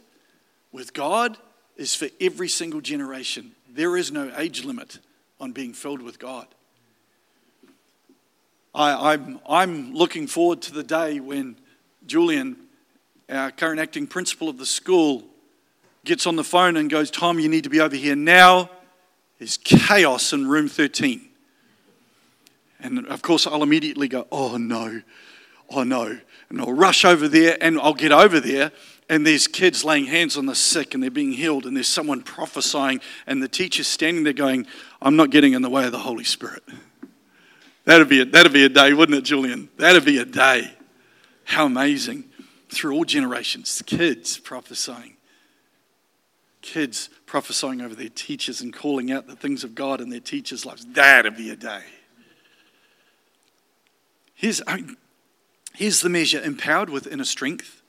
with 0.72 0.94
God 0.94 1.38
is 1.76 1.96
for 1.96 2.08
every 2.20 2.48
single 2.48 2.82
generation. 2.82 3.52
There 3.70 3.98
is 3.98 4.12
no 4.12 4.32
age 4.38 4.64
limit 4.64 5.00
on 5.40 5.52
being 5.52 5.74
filled 5.74 6.02
with 6.02 6.20
God. 6.20 6.48
I, 8.74 9.14
am 9.14 9.28
I'm, 9.28 9.40
I'm 9.50 9.94
looking 9.94 10.28
forward 10.28 10.62
to 10.64 10.74
the 10.74 10.84
day 10.84 11.20
when 11.20 11.58
Julian, 12.06 12.58
our 13.30 13.52
current 13.52 13.80
acting 13.80 14.08
principal 14.08 14.50
of 14.50 14.58
the 14.58 14.66
school, 14.66 15.24
gets 16.06 16.26
on 16.26 16.36
the 16.36 16.44
phone 16.44 16.78
and 16.78 16.90
goes, 16.90 17.12
Tom, 17.12 17.40
you 17.40 17.50
need 17.50 17.66
to 17.66 17.70
be 17.70 17.80
over 17.80 17.96
here 17.96 18.16
now. 18.16 18.70
There's 19.40 19.58
chaos 19.58 20.34
in 20.34 20.48
room 20.48 20.68
13. 20.68 21.28
And 22.80 23.08
of 23.08 23.22
course, 23.22 23.46
I'll 23.46 23.64
immediately 23.64 24.08
go, 24.08 24.28
oh 24.32 24.58
no, 24.58 25.02
oh 25.70 25.84
no 25.84 26.18
and 26.50 26.62
I'll 26.62 26.74
rush 26.74 27.06
over 27.06 27.28
there 27.28 27.58
and 27.62 27.80
I'll 27.80 27.94
get 27.94 28.12
over 28.12 28.40
there 28.40 28.72
and 29.10 29.26
there's 29.26 29.48
kids 29.48 29.84
laying 29.84 30.06
hands 30.06 30.38
on 30.38 30.46
the 30.46 30.56
sick 30.56 30.94
and 30.94 31.02
they're 31.02 31.12
being 31.12 31.32
healed 31.32 31.66
and 31.66 31.76
there's 31.76 31.88
someone 31.88 32.22
prophesying 32.24 33.02
and 33.26 33.42
the 33.42 33.48
teacher's 33.48 33.88
standing 33.88 34.24
there 34.24 34.34
going, 34.34 34.68
I'm 35.02 35.16
not 35.16 35.30
getting 35.30 35.54
in 35.54 35.62
the 35.62 35.70
way 35.70 35.86
of 35.86 35.92
the 35.92 36.00
Holy 36.00 36.24
Spirit. 36.24 36.64
That'd 37.86 38.10
be 38.10 38.22
a, 38.22 38.26
that'd 38.26 38.54
be 38.54 38.66
a 38.66 38.70
day, 38.70 38.94
wouldn't 38.94 39.18
it, 39.18 39.24
Julian? 39.24 39.70
That'd 39.78 40.04
be 40.04 40.18
a 40.18 40.26
day. 40.26 40.74
How 41.46 41.66
amazing. 41.66 42.26
Through 42.78 42.94
all 42.94 43.06
generations, 43.06 43.82
kids 43.88 44.38
prophesying. 44.38 45.18
Kids 46.62 47.10
prophesying 47.26 47.82
over 47.82 47.96
their 47.96 48.10
teachers 48.10 48.62
and 48.62 48.72
calling 48.72 49.12
out 49.12 49.26
the 49.26 49.36
things 49.36 49.64
of 49.64 49.74
God 49.74 50.00
in 50.00 50.10
their 50.10 50.20
teachers' 50.20 50.64
lives. 50.64 50.86
That'd 50.86 51.36
be 51.36 51.50
a 51.50 51.56
day. 51.56 51.82
Here's, 54.36 54.62
I 54.68 54.76
mean, 54.76 54.96
Here's 55.78 56.02
the 56.02 56.10
measure 56.10 56.42
empowered 56.42 56.90
with 56.90 57.06
inner 57.06 57.24
strength, 57.24 57.84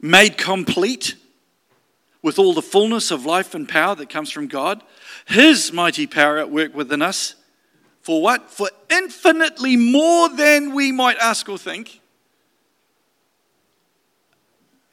made 0.00 0.36
complete 0.36 1.14
with 2.20 2.36
all 2.36 2.52
the 2.52 2.62
fullness 2.62 3.12
of 3.12 3.24
life 3.24 3.54
and 3.54 3.68
power 3.68 3.94
that 3.94 4.08
comes 4.08 4.30
from 4.30 4.48
God, 4.48 4.82
His 5.26 5.72
mighty 5.72 6.08
power 6.08 6.38
at 6.38 6.50
work 6.50 6.74
within 6.74 7.00
us. 7.00 7.36
For 8.00 8.20
what? 8.20 8.50
For 8.50 8.70
infinitely 8.90 9.76
more 9.76 10.28
than 10.30 10.74
we 10.74 10.90
might 10.90 11.16
ask 11.18 11.48
or 11.48 11.58
think. 11.58 12.00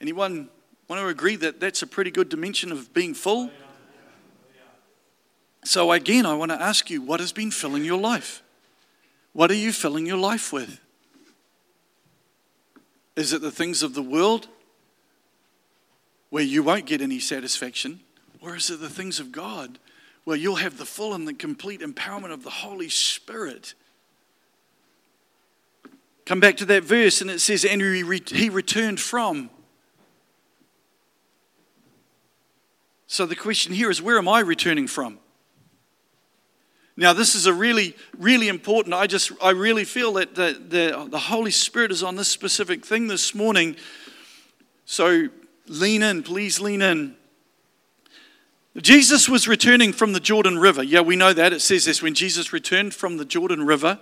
Anyone 0.01 0.49
want 0.87 1.01
to 1.01 1.07
agree 1.07 1.35
that 1.37 1.59
that's 1.59 1.81
a 1.81 1.87
pretty 1.87 2.11
good 2.11 2.29
dimension 2.29 2.71
of 2.71 2.93
being 2.93 3.13
full? 3.13 3.51
So, 5.63 5.91
again, 5.91 6.25
I 6.25 6.33
want 6.35 6.51
to 6.51 6.61
ask 6.61 6.89
you 6.89 7.01
what 7.01 7.19
has 7.19 7.31
been 7.31 7.51
filling 7.51 7.83
your 7.83 7.99
life? 7.99 8.41
What 9.33 9.51
are 9.51 9.55
you 9.55 9.71
filling 9.71 10.05
your 10.05 10.17
life 10.17 10.51
with? 10.53 10.79
Is 13.15 13.33
it 13.33 13.41
the 13.41 13.51
things 13.51 13.83
of 13.83 13.93
the 13.93 14.01
world 14.01 14.47
where 16.29 16.43
you 16.43 16.63
won't 16.63 16.85
get 16.85 17.01
any 17.01 17.19
satisfaction? 17.19 17.99
Or 18.41 18.55
is 18.55 18.69
it 18.69 18.79
the 18.79 18.89
things 18.89 19.19
of 19.19 19.31
God 19.31 19.79
where 20.23 20.37
you'll 20.37 20.55
have 20.55 20.77
the 20.77 20.85
full 20.85 21.13
and 21.13 21.27
the 21.27 21.33
complete 21.33 21.81
empowerment 21.81 22.31
of 22.31 22.43
the 22.43 22.49
Holy 22.49 22.87
Spirit? 22.87 23.73
Come 26.25 26.39
back 26.39 26.55
to 26.57 26.65
that 26.65 26.83
verse, 26.83 27.21
and 27.21 27.29
it 27.29 27.41
says, 27.41 27.65
And 27.65 27.81
he 27.81 28.49
returned 28.49 28.99
from. 28.99 29.49
So 33.11 33.25
the 33.25 33.35
question 33.35 33.73
here 33.73 33.89
is, 33.89 34.03
where 34.03 34.19
am 34.19 34.27
I 34.27 34.39
returning 34.41 34.85
from? 34.85 35.17
Now, 36.95 37.11
this 37.11 37.33
is 37.33 37.47
a 37.47 37.53
really, 37.53 37.95
really 38.19 38.47
important. 38.47 38.93
I 38.93 39.07
just, 39.07 39.31
I 39.41 39.49
really 39.49 39.83
feel 39.83 40.13
that 40.13 40.35
the, 40.35 40.61
the, 40.69 41.07
the 41.09 41.17
Holy 41.17 41.49
Spirit 41.49 41.91
is 41.91 42.03
on 42.03 42.17
this 42.17 42.27
specific 42.27 42.85
thing 42.85 43.07
this 43.07 43.33
morning. 43.33 43.77
So 44.85 45.27
lean 45.65 46.03
in, 46.03 46.21
please 46.21 46.59
lean 46.59 46.83
in. 46.83 47.15
Jesus 48.77 49.27
was 49.27 49.47
returning 49.47 49.91
from 49.91 50.13
the 50.13 50.19
Jordan 50.19 50.59
River. 50.59 50.83
Yeah, 50.83 51.01
we 51.01 51.15
know 51.15 51.33
that. 51.33 51.51
It 51.51 51.61
says 51.61 51.85
this 51.85 52.03
when 52.03 52.13
Jesus 52.13 52.53
returned 52.53 52.93
from 52.93 53.17
the 53.17 53.25
Jordan 53.25 53.65
River, 53.65 53.97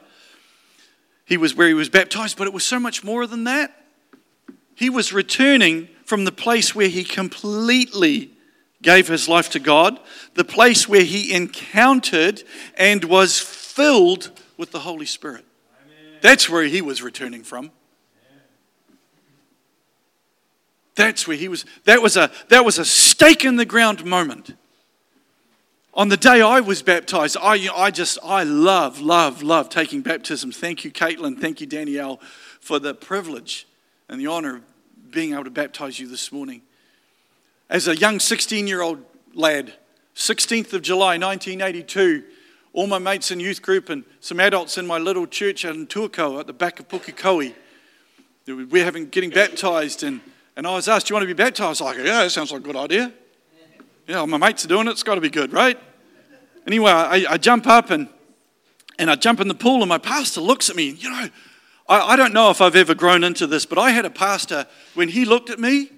he 1.23 1.37
was 1.37 1.55
where 1.55 1.69
he 1.69 1.73
was 1.73 1.87
baptized, 1.87 2.37
but 2.37 2.45
it 2.45 2.53
was 2.53 2.65
so 2.65 2.77
much 2.77 3.05
more 3.05 3.25
than 3.25 3.45
that. 3.45 3.85
He 4.75 4.89
was 4.89 5.13
returning 5.13 5.87
from 6.03 6.25
the 6.25 6.33
place 6.33 6.75
where 6.75 6.89
he 6.89 7.05
completely 7.05 8.33
gave 8.87 9.09
his 9.09 9.27
life 9.27 9.49
to 9.49 9.59
God, 9.59 9.99
the 10.35 10.45
place 10.45 10.87
where 10.87 11.03
he 11.03 11.33
encountered 11.33 12.41
and 12.77 13.03
was 13.03 13.37
filled 13.37 14.31
with 14.55 14.71
the 14.71 14.79
Holy 14.79 15.05
Spirit. 15.05 15.43
Amen. 15.83 16.19
That's 16.21 16.49
where 16.49 16.63
he 16.63 16.81
was 16.81 17.01
returning 17.01 17.43
from. 17.43 17.71
That's 20.95 21.27
where 21.27 21.35
he 21.35 21.49
was. 21.49 21.65
That 21.83 22.01
was 22.01 22.15
a, 22.15 22.31
that 22.47 22.63
was 22.63 22.79
a 22.79 22.85
stake 22.85 23.43
in 23.43 23.57
the 23.57 23.65
ground 23.65 24.05
moment 24.05 24.53
On 25.93 26.07
the 26.07 26.15
day 26.15 26.41
I 26.41 26.61
was 26.61 26.81
baptized, 26.81 27.35
I, 27.41 27.67
I 27.75 27.91
just, 27.91 28.17
I 28.23 28.43
love, 28.43 29.01
love, 29.01 29.43
love 29.43 29.67
taking 29.67 30.01
baptism. 30.01 30.53
Thank 30.53 30.85
you, 30.85 30.91
Caitlin. 30.91 31.37
Thank 31.37 31.59
you, 31.59 31.67
Danielle, 31.67 32.21
for 32.61 32.79
the 32.79 32.93
privilege 32.93 33.67
and 34.07 34.17
the 34.17 34.27
honor 34.27 34.55
of 34.55 35.11
being 35.11 35.33
able 35.33 35.43
to 35.43 35.49
baptize 35.49 35.99
you 35.99 36.07
this 36.07 36.31
morning. 36.31 36.61
As 37.69 37.89
a 37.89 37.97
young 37.97 38.19
16 38.19 38.65
year 38.65 38.81
old 38.81 39.03
lad, 39.33 39.73
16th 40.15 40.71
of 40.71 40.81
July 40.81 41.17
1982, 41.17 42.23
all 42.71 42.87
my 42.87 42.97
mates 42.97 43.29
in 43.29 43.41
youth 43.41 43.61
group 43.61 43.89
and 43.89 44.05
some 44.21 44.39
adults 44.39 44.77
in 44.77 44.87
my 44.87 44.97
little 44.97 45.27
church 45.27 45.65
out 45.65 45.75
in 45.75 45.85
Tuakau 45.85 46.39
at 46.39 46.47
the 46.47 46.53
back 46.53 46.79
of 46.79 46.87
Pukekohe, 46.87 47.53
we're 48.47 48.85
having, 48.85 49.09
getting 49.09 49.31
baptized. 49.31 50.03
And, 50.03 50.21
and 50.55 50.65
I 50.65 50.75
was 50.75 50.87
asked, 50.87 51.07
Do 51.07 51.11
you 51.11 51.15
want 51.15 51.23
to 51.23 51.27
be 51.27 51.33
baptized? 51.33 51.81
I 51.81 51.85
was 51.85 51.97
like, 51.97 51.97
Yeah, 51.97 52.23
that 52.23 52.31
sounds 52.31 52.53
like 52.53 52.61
a 52.61 52.63
good 52.63 52.77
idea. 52.77 53.11
Yeah, 54.07 54.23
my 54.23 54.37
mates 54.37 54.63
are 54.63 54.69
doing 54.69 54.87
it. 54.87 54.91
It's 54.91 55.03
got 55.03 55.15
to 55.15 55.21
be 55.21 55.29
good, 55.29 55.51
right? 55.51 55.77
Anyway, 56.65 56.91
I, 56.91 57.25
I 57.29 57.37
jump 57.37 57.67
up 57.67 57.89
and, 57.89 58.07
and 58.97 59.11
I 59.11 59.15
jump 59.15 59.41
in 59.41 59.49
the 59.49 59.55
pool, 59.55 59.81
and 59.81 59.89
my 59.89 59.97
pastor 59.97 60.39
looks 60.39 60.69
at 60.69 60.77
me. 60.77 60.91
You 60.91 61.09
know, 61.09 61.29
I, 61.89 61.99
I 62.13 62.15
don't 62.15 62.33
know 62.33 62.49
if 62.49 62.61
I've 62.61 62.77
ever 62.77 62.95
grown 62.95 63.25
into 63.25 63.45
this, 63.45 63.65
but 63.65 63.77
I 63.77 63.91
had 63.91 64.05
a 64.05 64.09
pastor, 64.09 64.65
when 64.93 65.09
he 65.09 65.25
looked 65.25 65.49
at 65.49 65.59
me, 65.59 65.89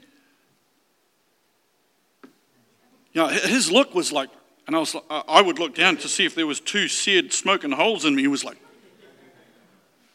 you 3.13 3.22
know, 3.22 3.28
his 3.28 3.72
look 3.72 3.95
was 3.95 4.12
like, 4.12 4.30
and 4.67 4.76
I 4.76 4.80
was 4.80 4.95
I 5.10 5.41
would 5.41 5.58
look 5.58 5.74
down 5.74 5.98
to 5.98 6.08
see 6.08 6.26
if 6.26 6.36
there 6.36 6.45
was 6.45 6.60
two 6.60 6.88
seared 6.88 7.34
smoking 7.34 7.72
holes 7.72 8.06
in 8.06 8.15
me. 8.15 8.22
He 8.22 8.28
was 8.28 8.43
like, 8.43 8.58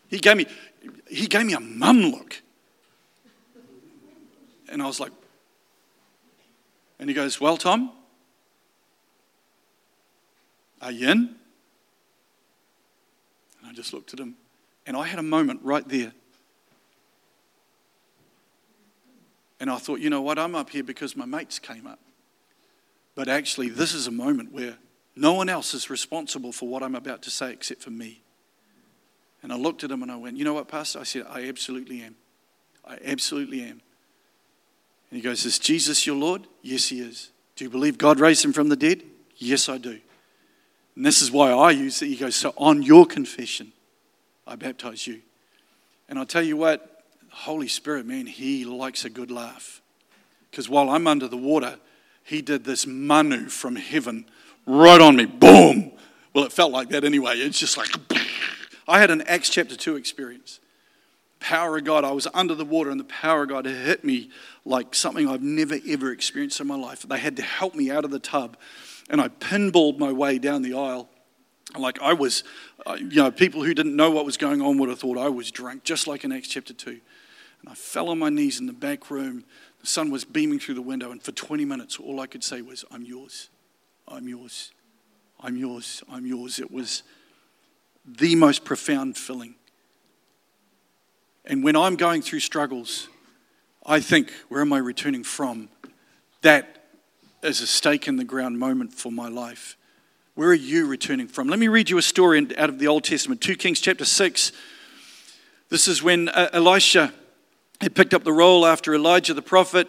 he 0.09 0.18
gave 0.18 0.37
me, 0.37 0.46
he 1.09 1.26
gave 1.26 1.44
me 1.44 1.54
a 1.54 1.61
mum 1.61 2.02
look. 2.02 2.40
And 4.68 4.80
I 4.83 4.87
was 4.87 5.00
like, 5.00 5.12
and 6.98 7.09
he 7.09 7.14
goes, 7.14 7.40
Well, 7.40 7.57
Tom, 7.57 7.90
are 10.80 10.92
you 10.92 11.09
in? 11.09 11.18
And 13.61 13.70
I 13.70 13.72
just 13.72 13.92
looked 13.92 14.12
at 14.12 14.20
him. 14.20 14.37
And 14.87 14.96
I 14.96 15.07
had 15.07 15.18
a 15.18 15.22
moment 15.22 15.61
right 15.62 15.87
there. 15.88 16.12
And 19.59 19.70
I 19.70 19.78
thought, 19.78 20.00
you 20.00 20.11
know 20.11 20.20
what? 20.20 20.38
I'm 20.38 20.54
up 20.54 20.70
here 20.70 20.85
because 20.85 21.16
my 21.16 21.24
mates 21.24 21.59
came 21.59 21.87
up. 21.87 21.98
But 23.14 23.29
actually, 23.29 23.68
this 23.68 23.94
is 23.94 24.07
a 24.07 24.11
moment 24.11 24.53
where 24.53 24.77
no 25.16 25.35
one 25.35 25.48
else 25.48 25.74
is 25.74 25.90
responsible 25.90 26.53
for 26.53 26.68
what 26.68 26.83
I'm 26.83 26.94
about 26.94 27.22
to 27.22 27.31
say 27.31 27.53
except 27.53 27.83
for 27.83 27.90
me. 27.90 28.22
And 29.42 29.53
I 29.53 29.57
looked 29.57 29.85
at 29.85 29.90
him 29.90 30.03
and 30.03 30.11
I 30.11 30.16
went, 30.16 30.37
You 30.37 30.44
know 30.44 30.55
what, 30.55 30.68
Pastor? 30.68 31.00
I 31.00 31.05
said, 31.05 31.27
I 31.29 31.48
absolutely 31.48 32.03
am. 32.03 32.16
I 32.87 32.98
absolutely 33.05 33.61
am. 33.61 33.81
And 35.11 35.16
he 35.16 35.20
goes, 35.20 35.44
Is 35.44 35.59
Jesus 35.59 36.07
your 36.07 36.16
Lord? 36.16 36.46
Yes, 36.62 36.88
he 36.88 37.00
is. 37.00 37.31
Do 37.57 37.64
you 37.64 37.70
believe 37.70 37.98
God 37.98 38.18
raised 38.18 38.44
him 38.44 38.53
from 38.53 38.68
the 38.68 38.77
dead? 38.77 39.03
Yes, 39.37 39.68
I 39.68 39.79
do. 39.79 40.00
And 40.96 41.05
this 41.05 41.22
is 41.22 41.31
why 41.31 41.53
I 41.53 41.70
use 41.70 42.03
it. 42.03 42.07
He 42.07 42.16
goes, 42.16 42.35
So 42.35 42.53
on 42.57 42.83
your 42.83 43.07
confession, 43.07 43.72
I 44.46 44.57
baptize 44.57 45.07
you. 45.07 45.20
And 46.09 46.18
I'll 46.18 46.27
tell 46.27 46.42
you 46.42 46.57
what, 46.57 47.03
Holy 47.31 47.68
Spirit, 47.68 48.07
man, 48.07 48.27
he 48.27 48.64
likes 48.64 49.05
a 49.05 49.11
good 49.11 49.31
laugh. 49.31 49.83
Because 50.50 50.68
while 50.68 50.90
I'm 50.90 51.07
under 51.07 51.29
the 51.29 51.37
water, 51.37 51.79
he 52.24 52.42
did 52.42 52.64
this 52.64 52.87
manu 52.87 53.48
from 53.48 53.76
heaven 53.76 54.26
right 54.66 55.00
on 55.00 55.16
me. 55.16 55.26
Boom! 55.26 55.92
Well, 56.34 56.44
it 56.44 56.52
felt 56.52 56.72
like 56.72 56.88
that 56.88 57.04
anyway. 57.04 57.38
It's 57.38 57.58
just 57.58 57.76
like, 57.76 57.88
I 58.88 58.98
had 58.98 59.10
an 59.10 59.22
Acts 59.22 59.50
chapter 59.50 59.76
2 59.76 59.96
experience. 59.96 60.58
Power 61.38 61.76
of 61.76 61.84
God, 61.84 62.04
I 62.04 62.12
was 62.12 62.26
under 62.32 62.54
the 62.54 62.64
water, 62.64 62.90
and 62.90 62.98
the 62.98 63.04
power 63.04 63.42
of 63.42 63.50
God 63.50 63.66
hit 63.66 64.02
me 64.02 64.30
like 64.64 64.94
something 64.94 65.28
I've 65.28 65.42
never 65.42 65.76
ever 65.87 66.10
experienced 66.10 66.58
in 66.60 66.66
my 66.66 66.76
life. 66.76 67.02
They 67.02 67.18
had 67.18 67.37
to 67.37 67.42
help 67.42 67.74
me 67.74 67.90
out 67.90 68.04
of 68.04 68.10
the 68.10 68.18
tub, 68.18 68.56
and 69.10 69.20
I 69.20 69.28
pinballed 69.28 69.98
my 69.98 70.10
way 70.10 70.38
down 70.38 70.62
the 70.62 70.74
aisle. 70.74 71.10
Like 71.76 72.00
I 72.00 72.14
was, 72.14 72.44
uh, 72.87 72.96
you 72.98 73.16
know, 73.16 73.30
people 73.30 73.62
who 73.62 73.74
didn't 73.74 73.94
know 73.94 74.10
what 74.10 74.24
was 74.24 74.37
going 74.38 74.62
on 74.62 74.78
would 74.78 74.88
have 74.88 75.00
thought 75.00 75.18
I 75.18 75.28
was 75.28 75.50
drunk, 75.50 75.84
just 75.84 76.06
like 76.06 76.24
in 76.24 76.32
Acts 76.32 76.48
chapter 76.48 76.72
2. 76.72 76.90
And 76.90 77.00
I 77.68 77.74
fell 77.74 78.08
on 78.08 78.18
my 78.18 78.30
knees 78.30 78.60
in 78.60 78.66
the 78.66 78.72
back 78.72 79.10
room. 79.10 79.44
Sun 79.87 80.11
was 80.11 80.25
beaming 80.25 80.59
through 80.59 80.75
the 80.75 80.83
window, 80.83 81.11
and 81.11 81.23
for 81.23 81.33
20 81.33 81.64
minutes, 81.64 81.99
all 81.99 82.20
I 82.20 82.27
could 82.27 82.44
say 82.44 82.62
was, 82.62 82.85
I'm 82.90 83.05
yours. 83.05 83.51
I'm 84.09 84.29
yours. 84.29 84.73
I'm 85.40 85.57
yours. 85.57 86.03
I'm 86.11 86.27
yours. 86.27 86.59
It 86.59 86.70
was 86.70 87.03
the 88.05 88.35
most 88.35 88.64
profound 88.64 89.16
feeling. 89.16 89.55
And 91.44 91.62
when 91.62 91.77
I'm 91.77 91.97
going 91.97 92.23
through 92.23 92.40
struggles, 92.40 93.09
I 93.85 94.01
think, 94.01 94.33
where 94.49 94.61
am 94.61 94.73
I 94.73 94.79
returning 94.79 95.25
from? 95.25 95.68
That 96.42 96.85
is 97.42 97.61
a 97.61 97.66
stake 97.66 98.09
in 98.09 98.16
the 98.16 98.25
ground 98.25 98.59
moment 98.59 98.94
for 98.94 99.12
my 99.12 99.29
life. 99.29 99.77
Where 100.35 100.49
are 100.49 100.55
you 100.55 100.87
returning 100.87 101.29
from? 101.29 101.49
Let 101.49 101.59
me 101.59 101.68
read 101.68 101.90
you 101.90 101.99
a 101.99 102.03
story 102.03 102.47
out 102.57 102.70
of 102.70 102.79
the 102.79 102.88
Old 102.88 103.05
Testament, 103.05 103.40
2 103.40 103.57
Kings 103.57 103.81
chapter 103.81 104.05
6. 104.05 104.53
This 105.68 105.87
is 105.87 106.03
when 106.03 106.29
Elisha 106.29 107.12
had 107.85 107.94
picked 107.94 108.12
up 108.12 108.25
the 108.25 108.33
role 108.33 108.66
after 108.66 108.94
Elijah 108.94 109.35
the 109.35 109.42
prophet. 109.42 109.88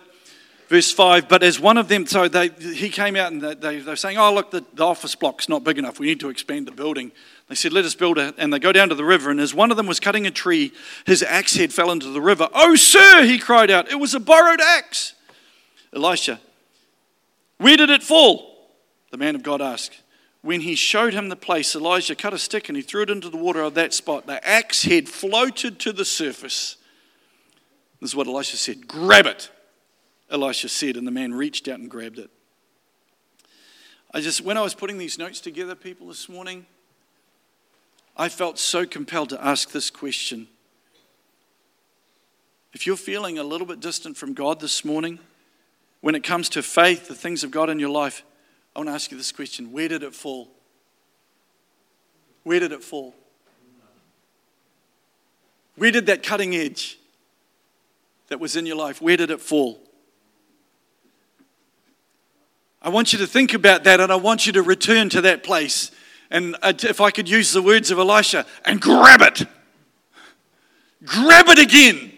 Verse 0.68 0.92
5, 0.92 1.30
but 1.30 1.44
as 1.44 1.60
one 1.60 1.78
of 1.78 1.90
them, 1.90 2.08
so 2.08 2.28
they, 2.28 2.50
he 2.50 2.90
came 2.90 3.16
out 3.16 3.32
and 3.32 3.40
they, 3.40 3.54
they, 3.54 3.82
were 3.82 3.96
saying, 3.96 4.18
Oh, 4.18 4.34
look, 4.34 4.50
the, 4.50 4.66
the 4.74 4.84
office 4.84 5.14
block's 5.14 5.48
not 5.48 5.64
big 5.64 5.78
enough. 5.78 6.00
We 6.00 6.08
need 6.08 6.20
to 6.22 6.30
expand 6.30 6.68
the 6.68 6.72
building. 6.72 7.12
They 7.50 7.56
said, 7.56 7.72
Let 7.72 7.86
us 7.86 7.94
build 7.94 8.18
it. 8.18 8.34
And 8.40 8.52
they 8.52 8.58
go 8.58 8.72
down 8.72 8.90
to 8.90 8.96
the 8.96 9.06
river. 9.06 9.30
And 9.30 9.40
as 9.40 9.54
one 9.54 9.70
of 9.70 9.78
them 9.78 9.86
was 9.86 10.00
cutting 10.00 10.26
a 10.26 10.32
tree, 10.32 10.74
his 11.06 11.22
axe 11.22 11.56
head 11.56 11.72
fell 11.72 11.92
into 11.92 12.08
the 12.10 12.22
river. 12.22 12.50
Oh, 12.52 12.76
sir, 12.76 13.24
he 13.26 13.38
cried 13.38 13.70
out, 13.70 13.92
It 13.92 14.00
was 14.00 14.16
a 14.16 14.20
borrowed 14.20 14.60
axe. 14.60 15.14
Elisha, 15.94 16.40
where 17.58 17.78
did 17.78 17.92
it 17.92 18.02
fall? 18.02 18.72
The 19.12 19.18
man 19.18 19.36
of 19.36 19.44
God 19.44 19.62
asked. 19.62 20.02
When 20.42 20.62
he 20.62 20.76
showed 20.76 21.14
him 21.14 21.30
the 21.30 21.36
place, 21.36 21.76
Elijah 21.76 22.16
cut 22.16 22.34
a 22.34 22.40
stick 22.40 22.70
and 22.70 22.76
he 22.76 22.82
threw 22.82 23.04
it 23.04 23.10
into 23.12 23.30
the 23.30 23.38
water 23.38 23.62
of 23.62 23.76
that 23.76 23.94
spot. 23.94 24.26
The 24.26 24.46
axe 24.48 24.84
head 24.84 25.08
floated 25.08 25.80
to 25.80 25.94
the 25.94 26.06
surface. 26.06 26.78
This 28.02 28.12
is 28.12 28.16
what 28.16 28.28
Elisha 28.28 28.58
said 28.58 28.88
Grab 28.88 29.26
it. 29.26 29.50
Elisha 30.30 30.70
said, 30.70 30.98
and 30.98 31.06
the 31.06 31.12
man 31.12 31.34
reached 31.34 31.68
out 31.68 31.80
and 31.80 31.90
grabbed 31.90 32.18
it. 32.20 32.30
I 34.14 34.22
just, 34.22 34.42
when 34.42 34.58
I 34.58 34.62
was 34.62 34.74
putting 34.74 34.98
these 34.98 35.20
notes 35.20 35.40
together, 35.40 35.76
people, 35.76 36.08
this 36.08 36.28
morning, 36.28 36.66
I 38.18 38.30
felt 38.30 38.58
so 38.58 38.86
compelled 38.86 39.30
to 39.30 39.46
ask 39.46 39.72
this 39.72 39.90
question. 39.90 40.48
If 42.74 42.88
you're 42.88 42.98
feeling 42.98 43.38
a 43.38 43.44
little 43.44 43.68
bit 43.68 43.80
distant 43.80 44.18
from 44.18 44.34
God 44.34 44.60
this 44.60 44.84
morning, 44.84 45.20
when 46.02 46.16
it 46.16 46.24
comes 46.24 46.50
to 46.50 46.64
faith, 46.64 47.08
the 47.08 47.16
things 47.16 47.44
of 47.44 47.52
God 47.52 47.70
in 47.70 47.80
your 47.80 47.90
life, 47.90 48.24
I 48.76 48.80
want 48.80 48.90
to 48.90 48.94
ask 48.94 49.12
you 49.12 49.18
this 49.18 49.32
question 49.32 49.72
Where 49.72 49.88
did 49.88 50.04
it 50.04 50.14
fall? 50.14 50.50
Where 52.44 52.60
did 52.60 52.72
it 52.72 52.84
fall? 52.84 53.16
Where 55.76 55.92
did 55.92 56.06
that 56.06 56.24
cutting 56.24 56.56
edge 56.56 57.00
that 58.28 58.40
was 58.40 58.56
in 58.56 58.66
your 58.66 58.76
life, 58.76 59.02
where 59.02 59.18
did 59.18 59.32
it 59.32 59.42
fall? 59.42 59.82
I 62.82 62.90
want 62.90 63.14
you 63.14 63.20
to 63.20 63.28
think 63.28 63.54
about 63.56 63.84
that 63.86 64.00
and 64.00 64.12
I 64.12 64.16
want 64.16 64.46
you 64.46 64.54
to 64.54 64.62
return 64.62 65.10
to 65.10 65.22
that 65.22 65.44
place. 65.44 65.90
And 66.30 66.56
uh, 66.62 66.74
if 66.84 67.02
I 67.02 67.10
could 67.10 67.28
use 67.28 67.52
the 67.52 67.62
words 67.62 67.90
of 67.90 67.98
Elisha, 67.98 68.46
and 68.64 68.80
grab 68.80 69.22
it. 69.22 69.48
Grab 71.04 71.48
it 71.48 71.60
again. 71.60 72.12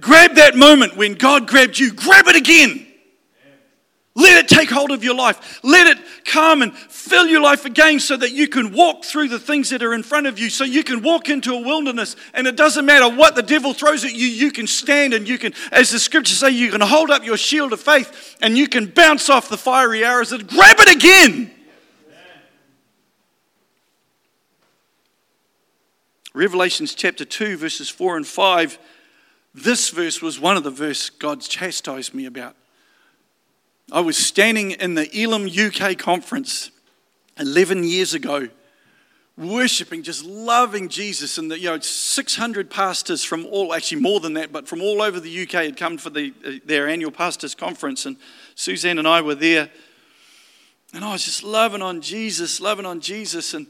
Grab 0.00 0.34
that 0.34 0.56
moment 0.56 0.96
when 0.96 1.14
God 1.14 1.46
grabbed 1.46 1.78
you, 1.78 1.92
grab 1.92 2.26
it 2.26 2.36
again. 2.36 2.87
Let 4.18 4.36
it 4.44 4.48
take 4.48 4.68
hold 4.68 4.90
of 4.90 5.04
your 5.04 5.14
life. 5.14 5.60
Let 5.62 5.86
it 5.86 6.04
come 6.24 6.62
and 6.62 6.76
fill 6.76 7.28
your 7.28 7.40
life 7.40 7.64
again 7.64 8.00
so 8.00 8.16
that 8.16 8.32
you 8.32 8.48
can 8.48 8.72
walk 8.72 9.04
through 9.04 9.28
the 9.28 9.38
things 9.38 9.70
that 9.70 9.80
are 9.80 9.94
in 9.94 10.02
front 10.02 10.26
of 10.26 10.40
you. 10.40 10.50
So 10.50 10.64
you 10.64 10.82
can 10.82 11.02
walk 11.02 11.28
into 11.28 11.54
a 11.54 11.60
wilderness 11.60 12.16
and 12.34 12.48
it 12.48 12.56
doesn't 12.56 12.84
matter 12.84 13.08
what 13.08 13.36
the 13.36 13.44
devil 13.44 13.72
throws 13.72 14.04
at 14.04 14.12
you, 14.12 14.26
you 14.26 14.50
can 14.50 14.66
stand 14.66 15.14
and 15.14 15.28
you 15.28 15.38
can, 15.38 15.54
as 15.70 15.90
the 15.90 16.00
scriptures 16.00 16.38
say, 16.38 16.50
you 16.50 16.72
can 16.72 16.80
hold 16.80 17.12
up 17.12 17.24
your 17.24 17.36
shield 17.36 17.72
of 17.72 17.78
faith 17.78 18.36
and 18.42 18.58
you 18.58 18.66
can 18.66 18.86
bounce 18.86 19.30
off 19.30 19.48
the 19.48 19.56
fiery 19.56 20.04
arrows 20.04 20.32
and 20.32 20.48
grab 20.48 20.80
it 20.80 20.96
again. 20.96 21.52
Revelations 26.34 26.92
chapter 26.92 27.24
2, 27.24 27.56
verses 27.56 27.88
4 27.88 28.16
and 28.16 28.26
5. 28.26 28.80
This 29.54 29.90
verse 29.90 30.20
was 30.20 30.40
one 30.40 30.56
of 30.56 30.64
the 30.64 30.72
verses 30.72 31.08
God 31.08 31.40
chastised 31.40 32.14
me 32.14 32.26
about. 32.26 32.56
I 33.90 34.00
was 34.00 34.18
standing 34.18 34.72
in 34.72 34.94
the 34.94 35.08
Elim 35.18 35.48
UK 35.48 35.96
conference 35.96 36.70
11 37.38 37.84
years 37.84 38.12
ago, 38.12 38.48
worshiping, 39.38 40.02
just 40.02 40.26
loving 40.26 40.90
Jesus. 40.90 41.38
And 41.38 41.50
the, 41.50 41.58
you 41.58 41.70
know, 41.70 41.78
600 41.78 42.68
pastors 42.68 43.24
from 43.24 43.46
all, 43.46 43.72
actually 43.72 44.02
more 44.02 44.20
than 44.20 44.34
that, 44.34 44.52
but 44.52 44.68
from 44.68 44.82
all 44.82 45.00
over 45.00 45.18
the 45.20 45.42
UK 45.42 45.52
had 45.52 45.76
come 45.78 45.96
for 45.96 46.10
the, 46.10 46.34
uh, 46.44 46.50
their 46.66 46.86
annual 46.86 47.10
pastors 47.10 47.54
conference. 47.54 48.04
And 48.04 48.18
Suzanne 48.54 48.98
and 48.98 49.08
I 49.08 49.22
were 49.22 49.34
there. 49.34 49.70
And 50.92 51.02
I 51.02 51.12
was 51.12 51.24
just 51.24 51.42
loving 51.42 51.80
on 51.80 52.02
Jesus, 52.02 52.60
loving 52.60 52.84
on 52.84 53.00
Jesus. 53.00 53.54
And 53.54 53.68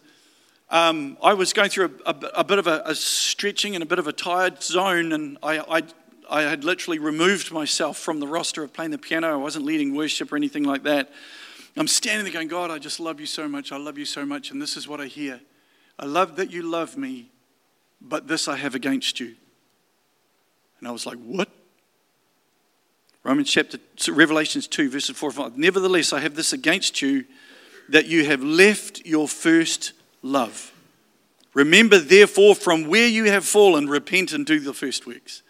um, 0.68 1.16
I 1.22 1.34
was 1.34 1.52
going 1.52 1.70
through 1.70 1.94
a, 2.04 2.10
a, 2.10 2.16
a 2.38 2.44
bit 2.44 2.58
of 2.58 2.66
a, 2.66 2.82
a, 2.84 2.94
stretching 2.96 3.76
and 3.76 3.84
a 3.84 3.86
bit 3.86 4.00
of 4.00 4.08
a 4.08 4.12
tired 4.12 4.62
zone. 4.64 5.12
And 5.12 5.38
I, 5.44 5.58
I 5.60 5.82
I 6.28 6.42
had 6.42 6.64
literally 6.64 6.98
removed 6.98 7.50
myself 7.50 7.96
from 7.98 8.20
the 8.20 8.26
roster 8.26 8.62
of 8.62 8.72
playing 8.72 8.90
the 8.90 8.98
piano. 8.98 9.32
I 9.32 9.36
wasn't 9.36 9.64
leading 9.64 9.94
worship 9.94 10.32
or 10.32 10.36
anything 10.36 10.64
like 10.64 10.82
that. 10.82 11.10
I'm 11.76 11.88
standing 11.88 12.24
there 12.24 12.32
going, 12.32 12.48
God, 12.48 12.70
I 12.70 12.78
just 12.78 12.98
love 12.98 13.20
you 13.20 13.26
so 13.26 13.46
much. 13.48 13.70
I 13.72 13.76
love 13.76 13.98
you 13.98 14.04
so 14.04 14.26
much. 14.26 14.50
And 14.50 14.60
this 14.60 14.76
is 14.76 14.88
what 14.88 15.00
I 15.00 15.06
hear 15.06 15.40
I 15.98 16.04
love 16.04 16.36
that 16.36 16.52
you 16.52 16.62
love 16.62 16.96
me, 16.96 17.30
but 18.00 18.28
this 18.28 18.46
I 18.46 18.56
have 18.56 18.74
against 18.74 19.18
you. 19.18 19.34
And 20.78 20.88
I 20.88 20.90
was 20.90 21.06
like, 21.06 21.18
What? 21.18 21.48
Romans 23.24 23.50
chapter, 23.50 23.78
Revelations 24.10 24.66
2, 24.68 24.90
verses 24.90 25.16
4 25.16 25.28
and 25.30 25.36
5. 25.36 25.58
Nevertheless, 25.58 26.12
I 26.12 26.20
have 26.20 26.34
this 26.34 26.52
against 26.52 27.02
you, 27.02 27.24
that 27.88 28.06
you 28.06 28.24
have 28.24 28.42
left 28.42 29.04
your 29.04 29.28
first 29.28 29.92
love. 30.22 30.72
Remember, 31.52 31.98
therefore, 31.98 32.54
from 32.54 32.86
where 32.86 33.08
you 33.08 33.24
have 33.24 33.44
fallen, 33.44 33.88
repent 33.88 34.32
and 34.32 34.46
do 34.46 34.60
the 34.60 34.72
first 34.72 35.06
works. 35.06 35.42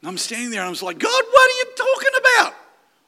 And 0.00 0.08
I'm 0.08 0.18
standing 0.18 0.50
there 0.50 0.60
and 0.60 0.66
I 0.66 0.70
was 0.70 0.82
like, 0.82 0.98
God, 0.98 1.08
what 1.30 1.50
are 1.50 1.56
you 1.56 1.64
talking 1.76 2.10
about? 2.20 2.54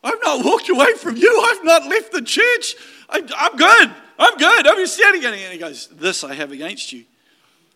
I've 0.03 0.21
not 0.23 0.45
walked 0.45 0.69
away 0.69 0.95
from 0.95 1.17
you. 1.17 1.49
I've 1.51 1.65
not 1.65 1.87
left 1.87 2.13
the 2.13 2.23
church. 2.23 2.75
I, 3.09 3.19
am 3.19 3.57
good. 3.57 3.95
I'm 4.19 4.37
good. 4.37 4.67
I'm 4.67 4.77
just 4.77 4.95
standing 4.95 5.23
there. 5.23 5.33
And 5.33 5.53
he 5.53 5.59
goes, 5.59 5.89
This 5.89 6.25
I 6.25 6.35
have 6.35 6.53
against 6.53 6.93
you. 6.93 7.05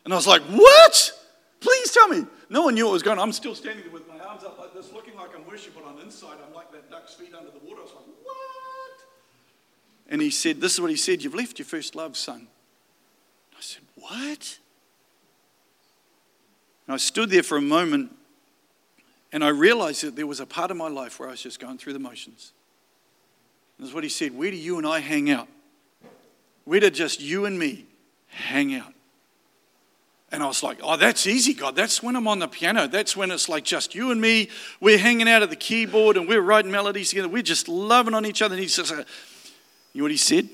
And 0.05 0.13
I 0.13 0.17
was 0.17 0.27
like, 0.27 0.43
What? 0.43 1.13
Please 1.61 1.93
tell 1.93 2.09
me. 2.09 2.27
No 2.51 2.63
one 2.63 2.75
knew 2.75 2.87
what 2.87 2.93
was 2.93 3.03
going 3.03 3.19
on. 3.19 3.25
I'm 3.29 3.33
still 3.33 3.55
standing 3.55 3.85
there 3.85 3.93
with 3.93 4.09
my 4.09 4.19
arms 4.19 4.45
up 4.45 4.59
like 4.59 4.75
this, 4.75 4.93
looking 4.93 5.17
like 5.17 5.31
I'm 5.35 5.47
worshiping, 5.47 5.83
on 5.85 5.97
the 5.97 6.03
inside, 6.03 6.37
I'm 6.47 6.55
like 6.55 6.71
that 6.73 6.91
duck's 6.91 7.15
feet 7.15 7.35
under 7.35 7.51
the 7.51 7.59
water. 7.59 7.81
I 7.81 7.85
was 7.85 7.93
like, 7.93 8.05
What? 8.23 9.07
And 10.09 10.23
he 10.23 10.31
said, 10.31 10.61
This 10.61 10.75
is 10.75 10.81
what 10.81 10.91
he 10.91 10.97
said 10.97 11.23
You've 11.23 11.35
left 11.35 11.59
your 11.59 11.67
first 11.67 11.95
love, 11.95 12.17
son. 12.17 12.49
I 13.53 13.61
said, 13.61 13.83
What? 13.97 14.59
And 16.87 16.95
I 16.95 16.97
stood 16.97 17.31
there 17.31 17.43
for 17.43 17.59
a 17.59 17.63
moment 17.63 18.15
and 19.35 19.43
I 19.43 19.49
realized 19.49 20.05
that 20.05 20.15
there 20.15 20.29
was 20.29 20.39
a 20.39 20.47
part 20.47 20.71
of 20.71 20.77
my 20.77 20.87
life 20.87 21.19
where 21.19 21.29
I 21.29 21.33
was 21.33 21.43
just 21.43 21.59
going 21.59 21.77
through 21.77 21.95
the 21.95 21.99
motions. 21.99 22.53
That's 23.81 23.93
what 23.93 24.05
he 24.05 24.09
said. 24.09 24.33
Where 24.39 24.49
do 24.49 24.57
you 24.57 24.79
and 24.79 24.87
I 24.87 25.01
hang 25.01 25.29
out? 25.29 25.49
Where 26.65 26.79
do 26.79 26.89
just 26.89 27.21
you 27.21 27.45
and 27.45 27.59
me 27.59 27.85
hang 28.29 28.77
out? 28.77 28.93
And 30.31 30.41
I 30.41 30.47
was 30.47 30.63
like, 30.63 30.79
oh, 30.85 30.97
that's 30.97 31.27
easy, 31.27 31.53
God. 31.53 31.75
That's 31.75 32.01
when 32.01 32.15
I'm 32.15 32.29
on 32.29 32.39
the 32.39 32.47
piano. 32.47 32.87
That's 32.87 33.17
when 33.17 33.33
it's 33.33 33.49
like 33.49 33.65
just 33.65 33.93
you 33.93 34.13
and 34.13 34.21
me. 34.21 34.51
We're 34.79 34.99
hanging 34.99 35.29
out 35.29 35.43
at 35.43 35.51
the 35.51 35.57
keyboard 35.57 36.17
and 36.17 36.29
we're 36.29 36.41
writing 36.41 36.71
melodies 36.71 37.09
together. 37.09 37.29
We're 37.29 37.43
just 37.43 37.67
loving 37.67 38.15
on 38.15 38.25
each 38.25 38.41
other. 38.41 38.55
And 38.55 38.63
he 38.63 38.69
says, 38.69 38.93
uh, 38.93 39.03
you 39.93 39.99
know 39.99 40.05
what 40.05 40.13
he 40.13 40.17
said? 40.17 40.49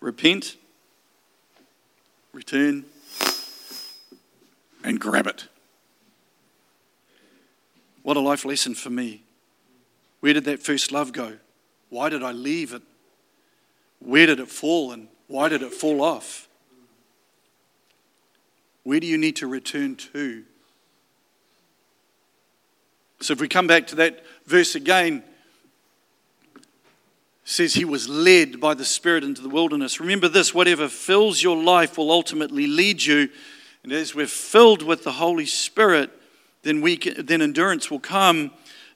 Repent, 0.00 0.56
return, 2.32 2.86
and 4.82 4.98
grab 4.98 5.26
it. 5.26 5.46
What 8.06 8.16
a 8.16 8.20
life 8.20 8.44
lesson 8.44 8.76
for 8.76 8.88
me. 8.88 9.24
Where 10.20 10.32
did 10.32 10.44
that 10.44 10.62
first 10.62 10.92
love 10.92 11.12
go? 11.12 11.38
Why 11.88 12.08
did 12.08 12.22
I 12.22 12.30
leave 12.30 12.72
it? 12.72 12.82
Where 13.98 14.26
did 14.26 14.38
it 14.38 14.48
fall 14.48 14.92
and 14.92 15.08
why 15.26 15.48
did 15.48 15.60
it 15.60 15.74
fall 15.74 16.00
off? 16.00 16.46
Where 18.84 19.00
do 19.00 19.08
you 19.08 19.18
need 19.18 19.34
to 19.36 19.48
return 19.48 19.96
to? 19.96 20.44
So 23.18 23.32
if 23.32 23.40
we 23.40 23.48
come 23.48 23.66
back 23.66 23.88
to 23.88 23.96
that 23.96 24.24
verse 24.46 24.76
again, 24.76 25.24
says 27.44 27.74
he 27.74 27.84
was 27.84 28.08
led 28.08 28.60
by 28.60 28.74
the 28.74 28.84
Spirit 28.84 29.24
into 29.24 29.42
the 29.42 29.48
wilderness. 29.48 29.98
Remember 29.98 30.28
this 30.28 30.54
whatever 30.54 30.86
fills 30.86 31.42
your 31.42 31.60
life 31.60 31.98
will 31.98 32.12
ultimately 32.12 32.68
lead 32.68 33.02
you. 33.02 33.30
And 33.82 33.92
as 33.92 34.14
we're 34.14 34.28
filled 34.28 34.82
with 34.82 35.02
the 35.02 35.10
Holy 35.10 35.46
Spirit, 35.46 36.12
then, 36.66 36.80
we 36.80 36.96
can, 36.96 37.24
then 37.24 37.40
endurance 37.40 37.90
will 37.90 38.00
come. 38.00 38.50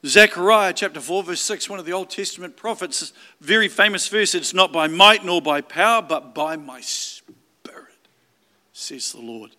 Zechariah 0.04 0.72
chapter 0.72 1.00
4, 1.00 1.22
verse 1.22 1.42
6, 1.42 1.68
one 1.68 1.78
of 1.78 1.84
the 1.84 1.92
Old 1.92 2.10
Testament 2.10 2.56
prophets, 2.56 3.12
very 3.40 3.68
famous 3.68 4.08
verse 4.08 4.34
it's 4.34 4.54
not 4.54 4.72
by 4.72 4.88
might 4.88 5.24
nor 5.24 5.42
by 5.42 5.60
power, 5.60 6.02
but 6.02 6.34
by 6.34 6.56
my 6.56 6.80
spirit, 6.80 8.08
says 8.72 9.12
the 9.12 9.20
Lord. 9.20 9.54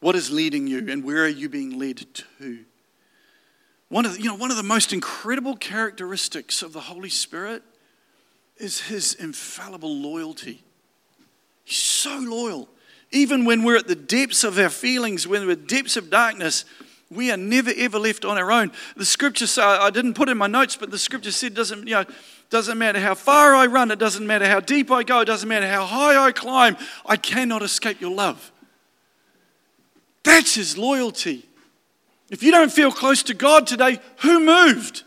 What 0.00 0.16
is 0.16 0.30
leading 0.30 0.66
you, 0.66 0.90
and 0.90 1.04
where 1.04 1.24
are 1.24 1.28
you 1.28 1.48
being 1.48 1.78
led 1.78 2.04
to? 2.38 2.64
One 3.88 4.06
of 4.06 4.14
the, 4.14 4.22
you 4.22 4.28
know, 4.28 4.36
one 4.36 4.50
of 4.50 4.56
the 4.56 4.62
most 4.62 4.92
incredible 4.92 5.56
characteristics 5.56 6.62
of 6.62 6.72
the 6.72 6.80
Holy 6.80 7.10
Spirit 7.10 7.62
is 8.56 8.80
his 8.80 9.14
infallible 9.14 9.94
loyalty. 9.94 10.62
He's 11.64 11.78
so 11.78 12.18
loyal. 12.18 12.68
Even 13.12 13.44
when 13.44 13.64
we're 13.64 13.76
at 13.76 13.88
the 13.88 13.96
depths 13.96 14.44
of 14.44 14.58
our 14.58 14.68
feelings, 14.68 15.26
when 15.26 15.46
we're 15.46 15.52
at 15.52 15.66
depths 15.66 15.96
of 15.96 16.10
darkness, 16.10 16.64
we 17.10 17.30
are 17.30 17.36
never 17.36 17.72
ever 17.76 17.98
left 17.98 18.24
on 18.24 18.38
our 18.38 18.52
own. 18.52 18.70
The 18.96 19.04
scripture 19.04 19.46
said, 19.46 19.64
I 19.64 19.90
didn't 19.90 20.14
put 20.14 20.28
in 20.28 20.38
my 20.38 20.46
notes, 20.46 20.76
but 20.76 20.90
the 20.90 20.98
scripture 20.98 21.32
said, 21.32 21.54
doesn't, 21.54 21.86
you 21.86 21.94
know, 21.94 22.04
doesn't 22.50 22.78
matter 22.78 23.00
how 23.00 23.14
far 23.14 23.54
I 23.54 23.66
run, 23.66 23.90
it 23.90 23.98
doesn't 23.98 24.26
matter 24.26 24.46
how 24.46 24.60
deep 24.60 24.90
I 24.90 25.02
go, 25.02 25.20
it 25.20 25.24
doesn't 25.24 25.48
matter 25.48 25.68
how 25.68 25.84
high 25.84 26.16
I 26.16 26.32
climb, 26.32 26.76
I 27.04 27.16
cannot 27.16 27.62
escape 27.62 28.00
your 28.00 28.12
love. 28.12 28.52
That's 30.22 30.54
his 30.54 30.76
loyalty. 30.78 31.46
If 32.30 32.42
you 32.42 32.52
don't 32.52 32.70
feel 32.70 32.92
close 32.92 33.22
to 33.24 33.34
God 33.34 33.66
today, 33.66 33.98
who 34.18 34.38
moved? 34.40 35.02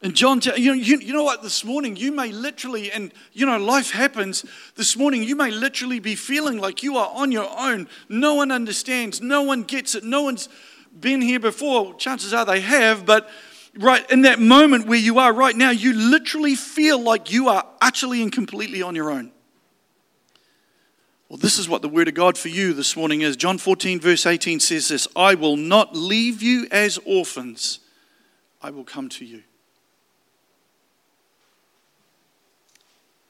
And 0.00 0.14
John, 0.14 0.40
you 0.56 0.70
know, 0.70 0.74
you, 0.74 0.98
you 0.98 1.12
know 1.12 1.24
what? 1.24 1.42
This 1.42 1.64
morning, 1.64 1.96
you 1.96 2.12
may 2.12 2.30
literally, 2.30 2.92
and 2.92 3.12
you 3.32 3.44
know, 3.46 3.58
life 3.58 3.90
happens. 3.90 4.44
This 4.76 4.96
morning, 4.96 5.24
you 5.24 5.34
may 5.34 5.50
literally 5.50 5.98
be 5.98 6.14
feeling 6.14 6.58
like 6.58 6.84
you 6.84 6.96
are 6.96 7.10
on 7.12 7.32
your 7.32 7.48
own. 7.58 7.88
No 8.08 8.34
one 8.34 8.52
understands. 8.52 9.20
No 9.20 9.42
one 9.42 9.64
gets 9.64 9.96
it. 9.96 10.04
No 10.04 10.22
one's 10.22 10.48
been 10.98 11.20
here 11.20 11.40
before. 11.40 11.94
Chances 11.94 12.32
are 12.32 12.44
they 12.44 12.60
have, 12.60 13.04
but 13.06 13.28
right 13.76 14.08
in 14.08 14.22
that 14.22 14.38
moment 14.38 14.86
where 14.86 14.98
you 14.98 15.18
are 15.18 15.32
right 15.32 15.56
now, 15.56 15.70
you 15.70 15.92
literally 15.92 16.54
feel 16.54 17.00
like 17.00 17.32
you 17.32 17.48
are 17.48 17.66
utterly 17.80 18.22
and 18.22 18.32
completely 18.32 18.82
on 18.82 18.94
your 18.94 19.10
own. 19.10 19.32
Well, 21.28 21.38
this 21.38 21.58
is 21.58 21.68
what 21.68 21.82
the 21.82 21.88
word 21.88 22.08
of 22.08 22.14
God 22.14 22.38
for 22.38 22.48
you 22.48 22.72
this 22.72 22.96
morning 22.96 23.20
is. 23.20 23.36
John 23.36 23.58
14, 23.58 24.00
verse 24.00 24.26
18 24.26 24.60
says 24.60 24.88
this 24.88 25.08
I 25.16 25.34
will 25.34 25.56
not 25.56 25.94
leave 25.94 26.40
you 26.40 26.68
as 26.70 26.98
orphans, 27.04 27.80
I 28.62 28.70
will 28.70 28.84
come 28.84 29.08
to 29.10 29.24
you. 29.24 29.42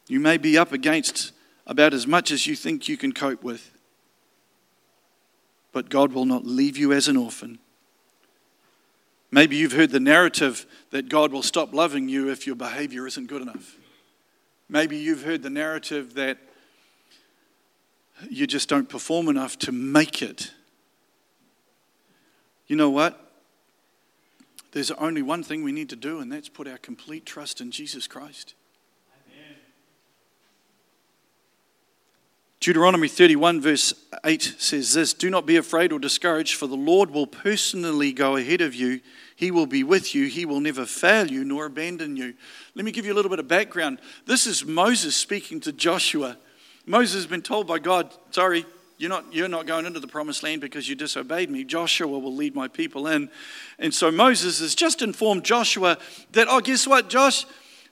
You 0.08 0.20
may 0.20 0.38
be 0.38 0.58
up 0.58 0.72
against 0.72 1.32
about 1.66 1.92
as 1.94 2.06
much 2.06 2.30
as 2.30 2.46
you 2.46 2.56
think 2.56 2.88
you 2.88 2.96
can 2.96 3.12
cope 3.12 3.44
with, 3.44 3.70
but 5.70 5.90
God 5.90 6.12
will 6.12 6.24
not 6.24 6.46
leave 6.46 6.78
you 6.78 6.92
as 6.92 7.08
an 7.08 7.16
orphan. 7.16 7.58
Maybe 9.30 9.56
you've 9.56 9.72
heard 9.72 9.90
the 9.90 10.00
narrative 10.00 10.66
that 10.90 11.10
God 11.10 11.30
will 11.30 11.42
stop 11.42 11.74
loving 11.74 12.08
you 12.08 12.30
if 12.30 12.46
your 12.46 12.56
behavior 12.56 13.06
isn't 13.06 13.26
good 13.26 13.42
enough. 13.42 13.76
Maybe 14.70 14.96
you've 14.96 15.24
heard 15.24 15.42
the 15.42 15.50
narrative 15.50 16.14
that 16.14 16.38
you 18.30 18.46
just 18.46 18.68
don't 18.70 18.88
perform 18.88 19.28
enough 19.28 19.58
to 19.60 19.72
make 19.72 20.22
it. 20.22 20.52
You 22.66 22.76
know 22.76 22.90
what? 22.90 23.20
There's 24.72 24.90
only 24.92 25.22
one 25.22 25.42
thing 25.42 25.62
we 25.62 25.72
need 25.72 25.90
to 25.90 25.96
do, 25.96 26.20
and 26.20 26.32
that's 26.32 26.48
put 26.48 26.66
our 26.66 26.78
complete 26.78 27.26
trust 27.26 27.60
in 27.60 27.70
Jesus 27.70 28.06
Christ. 28.06 28.54
Deuteronomy 32.68 33.08
31, 33.08 33.62
verse 33.62 33.94
8 34.24 34.56
says 34.58 34.92
this 34.92 35.14
Do 35.14 35.30
not 35.30 35.46
be 35.46 35.56
afraid 35.56 35.90
or 35.90 35.98
discouraged, 35.98 36.56
for 36.56 36.66
the 36.66 36.76
Lord 36.76 37.10
will 37.10 37.26
personally 37.26 38.12
go 38.12 38.36
ahead 38.36 38.60
of 38.60 38.74
you. 38.74 39.00
He 39.34 39.50
will 39.50 39.64
be 39.64 39.82
with 39.82 40.14
you. 40.14 40.26
He 40.26 40.44
will 40.44 40.60
never 40.60 40.84
fail 40.84 41.28
you 41.28 41.44
nor 41.44 41.64
abandon 41.64 42.14
you. 42.14 42.34
Let 42.74 42.84
me 42.84 42.92
give 42.92 43.06
you 43.06 43.14
a 43.14 43.16
little 43.16 43.30
bit 43.30 43.38
of 43.38 43.48
background. 43.48 44.02
This 44.26 44.46
is 44.46 44.66
Moses 44.66 45.16
speaking 45.16 45.60
to 45.60 45.72
Joshua. 45.72 46.36
Moses 46.84 47.14
has 47.14 47.26
been 47.26 47.40
told 47.40 47.66
by 47.66 47.78
God, 47.78 48.14
Sorry, 48.32 48.66
you're 48.98 49.08
not, 49.08 49.32
you're 49.32 49.48
not 49.48 49.66
going 49.66 49.86
into 49.86 50.00
the 50.00 50.06
promised 50.06 50.42
land 50.42 50.60
because 50.60 50.90
you 50.90 50.94
disobeyed 50.94 51.48
me. 51.48 51.64
Joshua 51.64 52.18
will 52.18 52.34
lead 52.34 52.54
my 52.54 52.68
people 52.68 53.06
in. 53.06 53.30
And 53.78 53.94
so 53.94 54.10
Moses 54.10 54.60
has 54.60 54.74
just 54.74 55.00
informed 55.00 55.42
Joshua 55.42 55.96
that, 56.32 56.48
Oh, 56.50 56.60
guess 56.60 56.86
what, 56.86 57.08
Josh? 57.08 57.46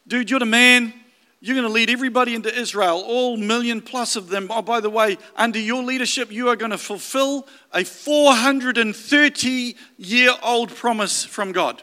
Dude, 0.06 0.28
you're 0.30 0.38
the 0.38 0.44
man 0.44 0.92
you're 1.40 1.54
going 1.54 1.66
to 1.66 1.72
lead 1.72 1.90
everybody 1.90 2.34
into 2.34 2.52
Israel, 2.52 3.02
all 3.06 3.36
million 3.36 3.82
plus 3.82 4.16
of 4.16 4.28
them. 4.28 4.48
Oh, 4.50 4.62
by 4.62 4.80
the 4.80 4.90
way, 4.90 5.18
under 5.36 5.58
your 5.58 5.82
leadership, 5.82 6.32
you 6.32 6.48
are 6.48 6.56
going 6.56 6.70
to 6.70 6.78
fulfill 6.78 7.46
a 7.72 7.84
430 7.84 9.76
year 9.98 10.32
old 10.42 10.74
promise 10.74 11.24
from 11.24 11.52
God. 11.52 11.82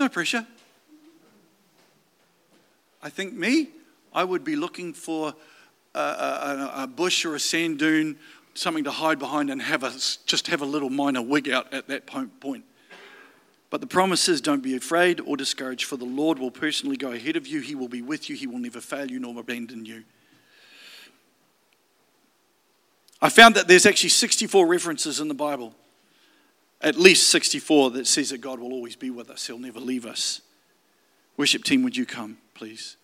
No 0.00 0.08
pressure. 0.08 0.46
I 3.02 3.10
think 3.10 3.34
me, 3.34 3.68
I 4.14 4.24
would 4.24 4.44
be 4.44 4.56
looking 4.56 4.94
for 4.94 5.34
a, 5.94 5.98
a, 5.98 6.72
a 6.76 6.86
bush 6.86 7.24
or 7.24 7.34
a 7.34 7.40
sand 7.40 7.78
dune, 7.78 8.16
something 8.54 8.84
to 8.84 8.90
hide 8.90 9.18
behind 9.18 9.50
and 9.50 9.60
have 9.60 9.82
a, 9.82 9.90
just 10.24 10.46
have 10.46 10.62
a 10.62 10.66
little 10.66 10.90
minor 10.90 11.20
wig 11.20 11.48
out 11.48 11.72
at 11.74 11.88
that 11.88 12.06
point. 12.06 12.64
But 13.72 13.80
the 13.80 13.86
promise 13.86 14.28
is 14.28 14.42
don't 14.42 14.62
be 14.62 14.76
afraid 14.76 15.18
or 15.24 15.34
discouraged, 15.34 15.86
for 15.86 15.96
the 15.96 16.04
Lord 16.04 16.38
will 16.38 16.50
personally 16.50 16.98
go 16.98 17.12
ahead 17.12 17.36
of 17.36 17.46
you. 17.46 17.60
He 17.60 17.74
will 17.74 17.88
be 17.88 18.02
with 18.02 18.28
you. 18.28 18.36
He 18.36 18.46
will 18.46 18.58
never 18.58 18.82
fail 18.82 19.10
you 19.10 19.18
nor 19.18 19.40
abandon 19.40 19.86
you. 19.86 20.04
I 23.22 23.30
found 23.30 23.54
that 23.54 23.68
there's 23.68 23.86
actually 23.86 24.10
64 24.10 24.66
references 24.66 25.20
in 25.20 25.28
the 25.28 25.34
Bible. 25.34 25.74
at 26.82 26.96
least 26.96 27.30
64 27.30 27.92
that 27.92 28.06
says 28.06 28.28
that 28.28 28.42
God 28.42 28.60
will 28.60 28.72
always 28.72 28.94
be 28.94 29.08
with 29.08 29.30
us, 29.30 29.46
He'll 29.46 29.58
never 29.58 29.80
leave 29.80 30.04
us. 30.04 30.42
Worship 31.38 31.64
team, 31.64 31.82
would 31.82 31.96
you 31.96 32.04
come, 32.04 32.36
please? 32.52 32.98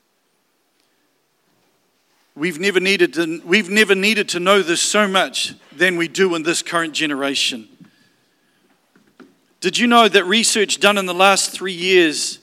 We've 2.35 2.61
never 2.61 2.79
needed 2.79 3.15
to, 3.15 3.41
we've 3.43 3.71
never 3.71 3.95
needed 3.95 4.29
to 4.31 4.41
know 4.41 4.61
this 4.61 4.83
so 4.83 5.09
much 5.09 5.55
than 5.73 5.97
we 5.97 6.09
do 6.09 6.35
in 6.35 6.43
this 6.43 6.61
current 6.61 6.93
generation. 6.93 7.69
Did 9.61 9.77
you 9.77 9.89
know 9.89 10.07
that 10.07 10.25
research 10.25 10.79
done 10.79 10.99
in 10.99 11.07
the 11.07 11.15
last 11.15 11.51
three 11.51 11.73
years 11.73 12.39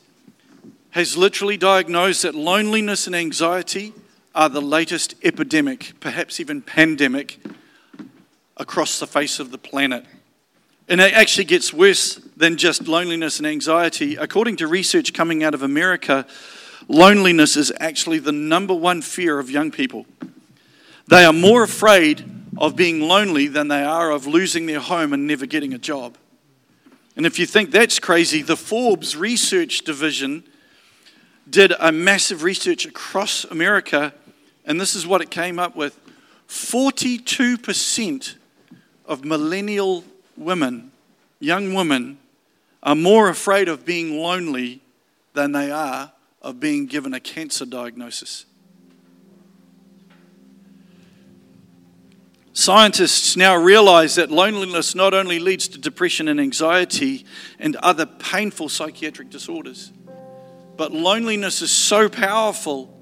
has 0.90 1.16
literally 1.16 1.56
diagnosed 1.56 2.24
that 2.24 2.36
loneliness 2.36 3.08
and 3.08 3.16
anxiety 3.16 3.94
are 4.34 4.50
the 4.50 4.62
latest 4.62 5.16
epidemic, 5.24 5.94
perhaps 6.02 6.42
even 6.42 6.62
pandemic, 6.62 7.40
across 8.58 9.00
the 9.00 9.08
face 9.08 9.40
of 9.40 9.52
the 9.52 9.58
planet? 9.58 10.06
And 10.90 11.00
it 11.00 11.14
actually 11.14 11.46
gets 11.46 11.72
worse 11.72 12.16
than 12.36 12.58
just 12.58 12.86
loneliness 12.86 13.38
and 13.38 13.48
anxiety. 13.48 14.18
According 14.18 14.58
to 14.58 14.68
research 14.68 15.14
coming 15.14 15.42
out 15.42 15.54
of 15.54 15.64
America, 15.64 16.28
loneliness 16.90 17.56
is 17.56 17.72
actually 17.80 18.20
the 18.20 18.34
number 18.34 18.74
one 18.74 19.02
fear 19.02 19.40
of 19.40 19.50
young 19.50 19.72
people. 19.72 20.06
They 21.08 21.24
are 21.24 21.32
more 21.32 21.64
afraid 21.64 22.30
of 22.58 22.76
being 22.76 23.00
lonely 23.00 23.48
than 23.48 23.70
they 23.70 23.84
are 23.86 24.12
of 24.12 24.28
losing 24.28 24.66
their 24.66 24.82
home 24.82 25.14
and 25.14 25.26
never 25.26 25.46
getting 25.46 25.74
a 25.74 25.78
job. 25.78 26.18
And 27.16 27.26
if 27.26 27.40
you 27.40 27.46
think 27.46 27.72
that's 27.72 28.00
crazy, 28.00 28.42
the 28.42 28.58
Forbes 28.58 29.16
research 29.16 29.80
division 29.80 30.44
did 31.50 31.74
a 31.80 31.92
massive 31.92 32.44
research 32.44 32.86
across 32.86 33.46
America, 33.46 34.14
and 34.66 34.82
this 34.82 34.96
is 34.96 35.08
what 35.08 35.22
it 35.22 35.30
came 35.30 35.60
up 35.60 35.76
with 35.76 36.00
42% 36.48 38.36
of 39.06 39.24
millennial 39.24 40.04
women, 40.36 40.92
young 41.40 41.74
women, 41.74 42.18
are 42.84 42.96
more 42.96 43.30
afraid 43.30 43.70
of 43.70 43.86
being 43.86 44.20
lonely 44.20 44.82
than 45.34 45.52
they 45.52 45.72
are 45.72 46.12
of 46.42 46.60
being 46.60 46.86
given 46.86 47.14
a 47.14 47.20
cancer 47.20 47.66
diagnosis. 47.66 48.46
Scientists 52.58 53.36
now 53.36 53.54
realize 53.54 54.16
that 54.16 54.32
loneliness 54.32 54.96
not 54.96 55.14
only 55.14 55.40
leads 55.40 55.68
to 55.68 55.78
depression 55.78 56.30
and 56.30 56.40
anxiety 56.40 57.26
and 57.60 57.76
other 57.76 58.06
painful 58.06 58.70
psychiatric 58.70 59.30
disorders, 59.30 59.92
but 60.78 60.94
loneliness 60.94 61.62
is 61.62 61.70
so 61.70 62.08
powerful 62.08 62.98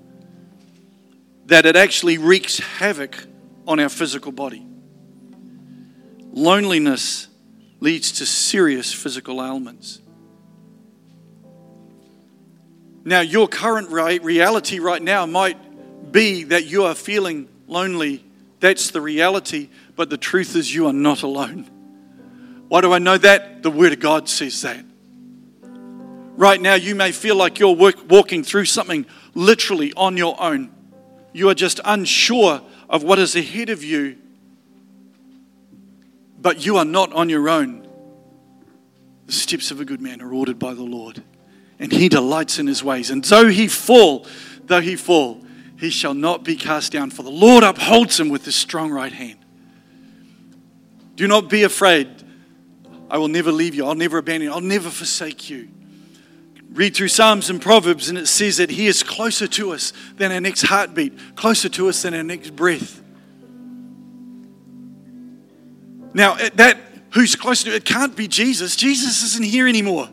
that 1.46 1.68
it 1.68 1.76
actually 1.76 2.18
wreaks 2.18 2.58
havoc 2.58 3.28
on 3.68 3.80
our 3.80 3.90
physical 3.90 4.32
body. 4.32 4.66
Loneliness 6.32 7.28
leads 7.80 8.14
to 8.14 8.26
serious 8.26 8.92
physical 8.92 9.40
ailments. 9.40 10.02
Now, 13.06 13.22
your 13.22 13.48
current 13.48 13.90
reality 13.92 14.80
right 14.80 15.02
now 15.02 15.28
might 15.28 16.12
be 16.12 16.46
that 16.46 16.66
you 16.66 16.86
are 16.86 16.96
feeling 16.96 17.48
lonely 17.68 18.26
that's 18.64 18.92
the 18.92 19.02
reality. 19.02 19.68
But 19.98 20.10
the 20.10 20.18
truth 20.18 20.56
is, 20.56 20.74
you 20.74 20.88
are 20.88 20.94
not 20.94 21.22
alone. 21.22 21.66
Why 22.70 22.80
do 22.80 22.94
I 22.94 23.00
know 23.00 23.18
that? 23.18 23.62
The 23.62 23.70
Word 23.70 23.92
of 23.92 24.00
God 24.00 24.30
says 24.30 24.62
that. 24.62 24.86
Right 25.62 26.62
now, 26.62 26.76
you 26.76 26.96
may 26.96 27.12
feel 27.12 27.36
like 27.36 27.60
you're 27.60 27.76
work, 27.76 28.10
walking 28.10 28.42
through 28.42 28.64
something 28.64 29.06
literally 29.36 29.92
on 29.98 30.16
your 30.16 30.42
own. 30.42 30.72
You 31.34 31.50
are 31.50 31.54
just 31.54 31.82
unsure 31.84 32.62
of 32.90 33.04
what 33.04 33.20
is 33.20 33.36
ahead 33.36 33.70
of 33.70 33.84
you, 33.84 34.18
but 36.40 36.66
you 36.66 36.78
are 36.78 36.86
not 36.86 37.12
on 37.12 37.28
your 37.28 37.50
own. 37.50 37.86
The 39.26 39.34
steps 39.34 39.72
of 39.72 39.82
a 39.82 39.86
good 39.86 40.00
man 40.00 40.22
are 40.22 40.34
ordered 40.34 40.58
by 40.58 40.74
the 40.74 40.84
Lord, 40.84 41.22
and 41.80 41.92
he 41.92 42.08
delights 42.08 42.60
in 42.60 42.68
his 42.68 42.82
ways. 42.82 43.10
And 43.10 43.26
though 43.26 43.50
he 43.50 43.68
fall, 43.68 44.26
though 44.64 44.82
he 44.82 44.96
fall, 44.96 45.43
he 45.84 45.90
shall 45.90 46.14
not 46.14 46.44
be 46.44 46.56
cast 46.56 46.92
down, 46.92 47.10
for 47.10 47.24
the 47.24 47.30
Lord 47.30 47.64
upholds 47.64 48.20
him 48.20 48.30
with 48.30 48.46
his 48.46 48.56
strong 48.56 48.92
right 48.92 49.12
hand. 49.12 49.38
Do 51.16 51.28
not 51.28 51.50
be 51.50 51.64
afraid. 51.64 52.10
I 53.10 53.18
will 53.18 53.28
never 53.28 53.52
leave 53.52 53.76
you. 53.76 53.86
I'll 53.86 53.94
never 53.94 54.18
abandon 54.18 54.50
you. 54.50 54.54
I'll 54.54 54.62
never 54.62 54.90
forsake 54.90 55.50
you. 55.50 55.70
Read 56.72 56.96
through 56.96 57.10
Psalms 57.10 57.50
and 57.50 57.62
Proverbs, 57.62 58.10
and 58.10 58.18
it 58.18 58.28
says 58.28 58.58
that 58.58 58.72
He 58.72 58.88
is 58.88 59.04
closer 59.04 59.46
to 59.48 59.74
us 59.74 59.94
than 60.16 60.32
our 60.32 60.42
next 60.42 60.64
heartbeat, 60.64 61.36
closer 61.36 61.70
to 61.70 61.90
us 61.90 62.02
than 62.02 62.14
our 62.14 62.24
next 62.24 62.56
breath. 62.56 63.04
Now, 66.14 66.36
that 66.56 66.78
who's 67.12 67.36
closer 67.36 67.72
to 67.72 67.76
it 67.76 67.86
can't 67.86 68.16
be 68.16 68.28
Jesus. 68.28 68.76
Jesus 68.76 69.24
isn't 69.24 69.46
here 69.46 69.68
anymore. 69.68 70.10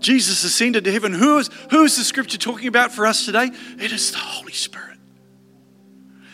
Jesus 0.00 0.44
ascended 0.44 0.84
to 0.84 0.92
heaven. 0.92 1.12
Who 1.12 1.38
is, 1.38 1.50
who 1.70 1.84
is 1.84 1.96
the 1.96 2.04
scripture 2.04 2.38
talking 2.38 2.68
about 2.68 2.92
for 2.92 3.06
us 3.06 3.24
today? 3.24 3.50
It 3.78 3.92
is 3.92 4.12
the 4.12 4.18
Holy 4.18 4.52
Spirit. 4.52 4.98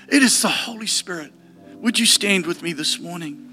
It 0.09 0.23
is 0.23 0.41
the 0.41 0.49
Holy 0.49 0.87
Spirit. 0.87 1.33
Would 1.75 1.99
you 1.99 2.07
stand 2.07 2.47
with 2.47 2.63
me 2.63 2.73
this 2.73 2.99
morning? 2.99 3.46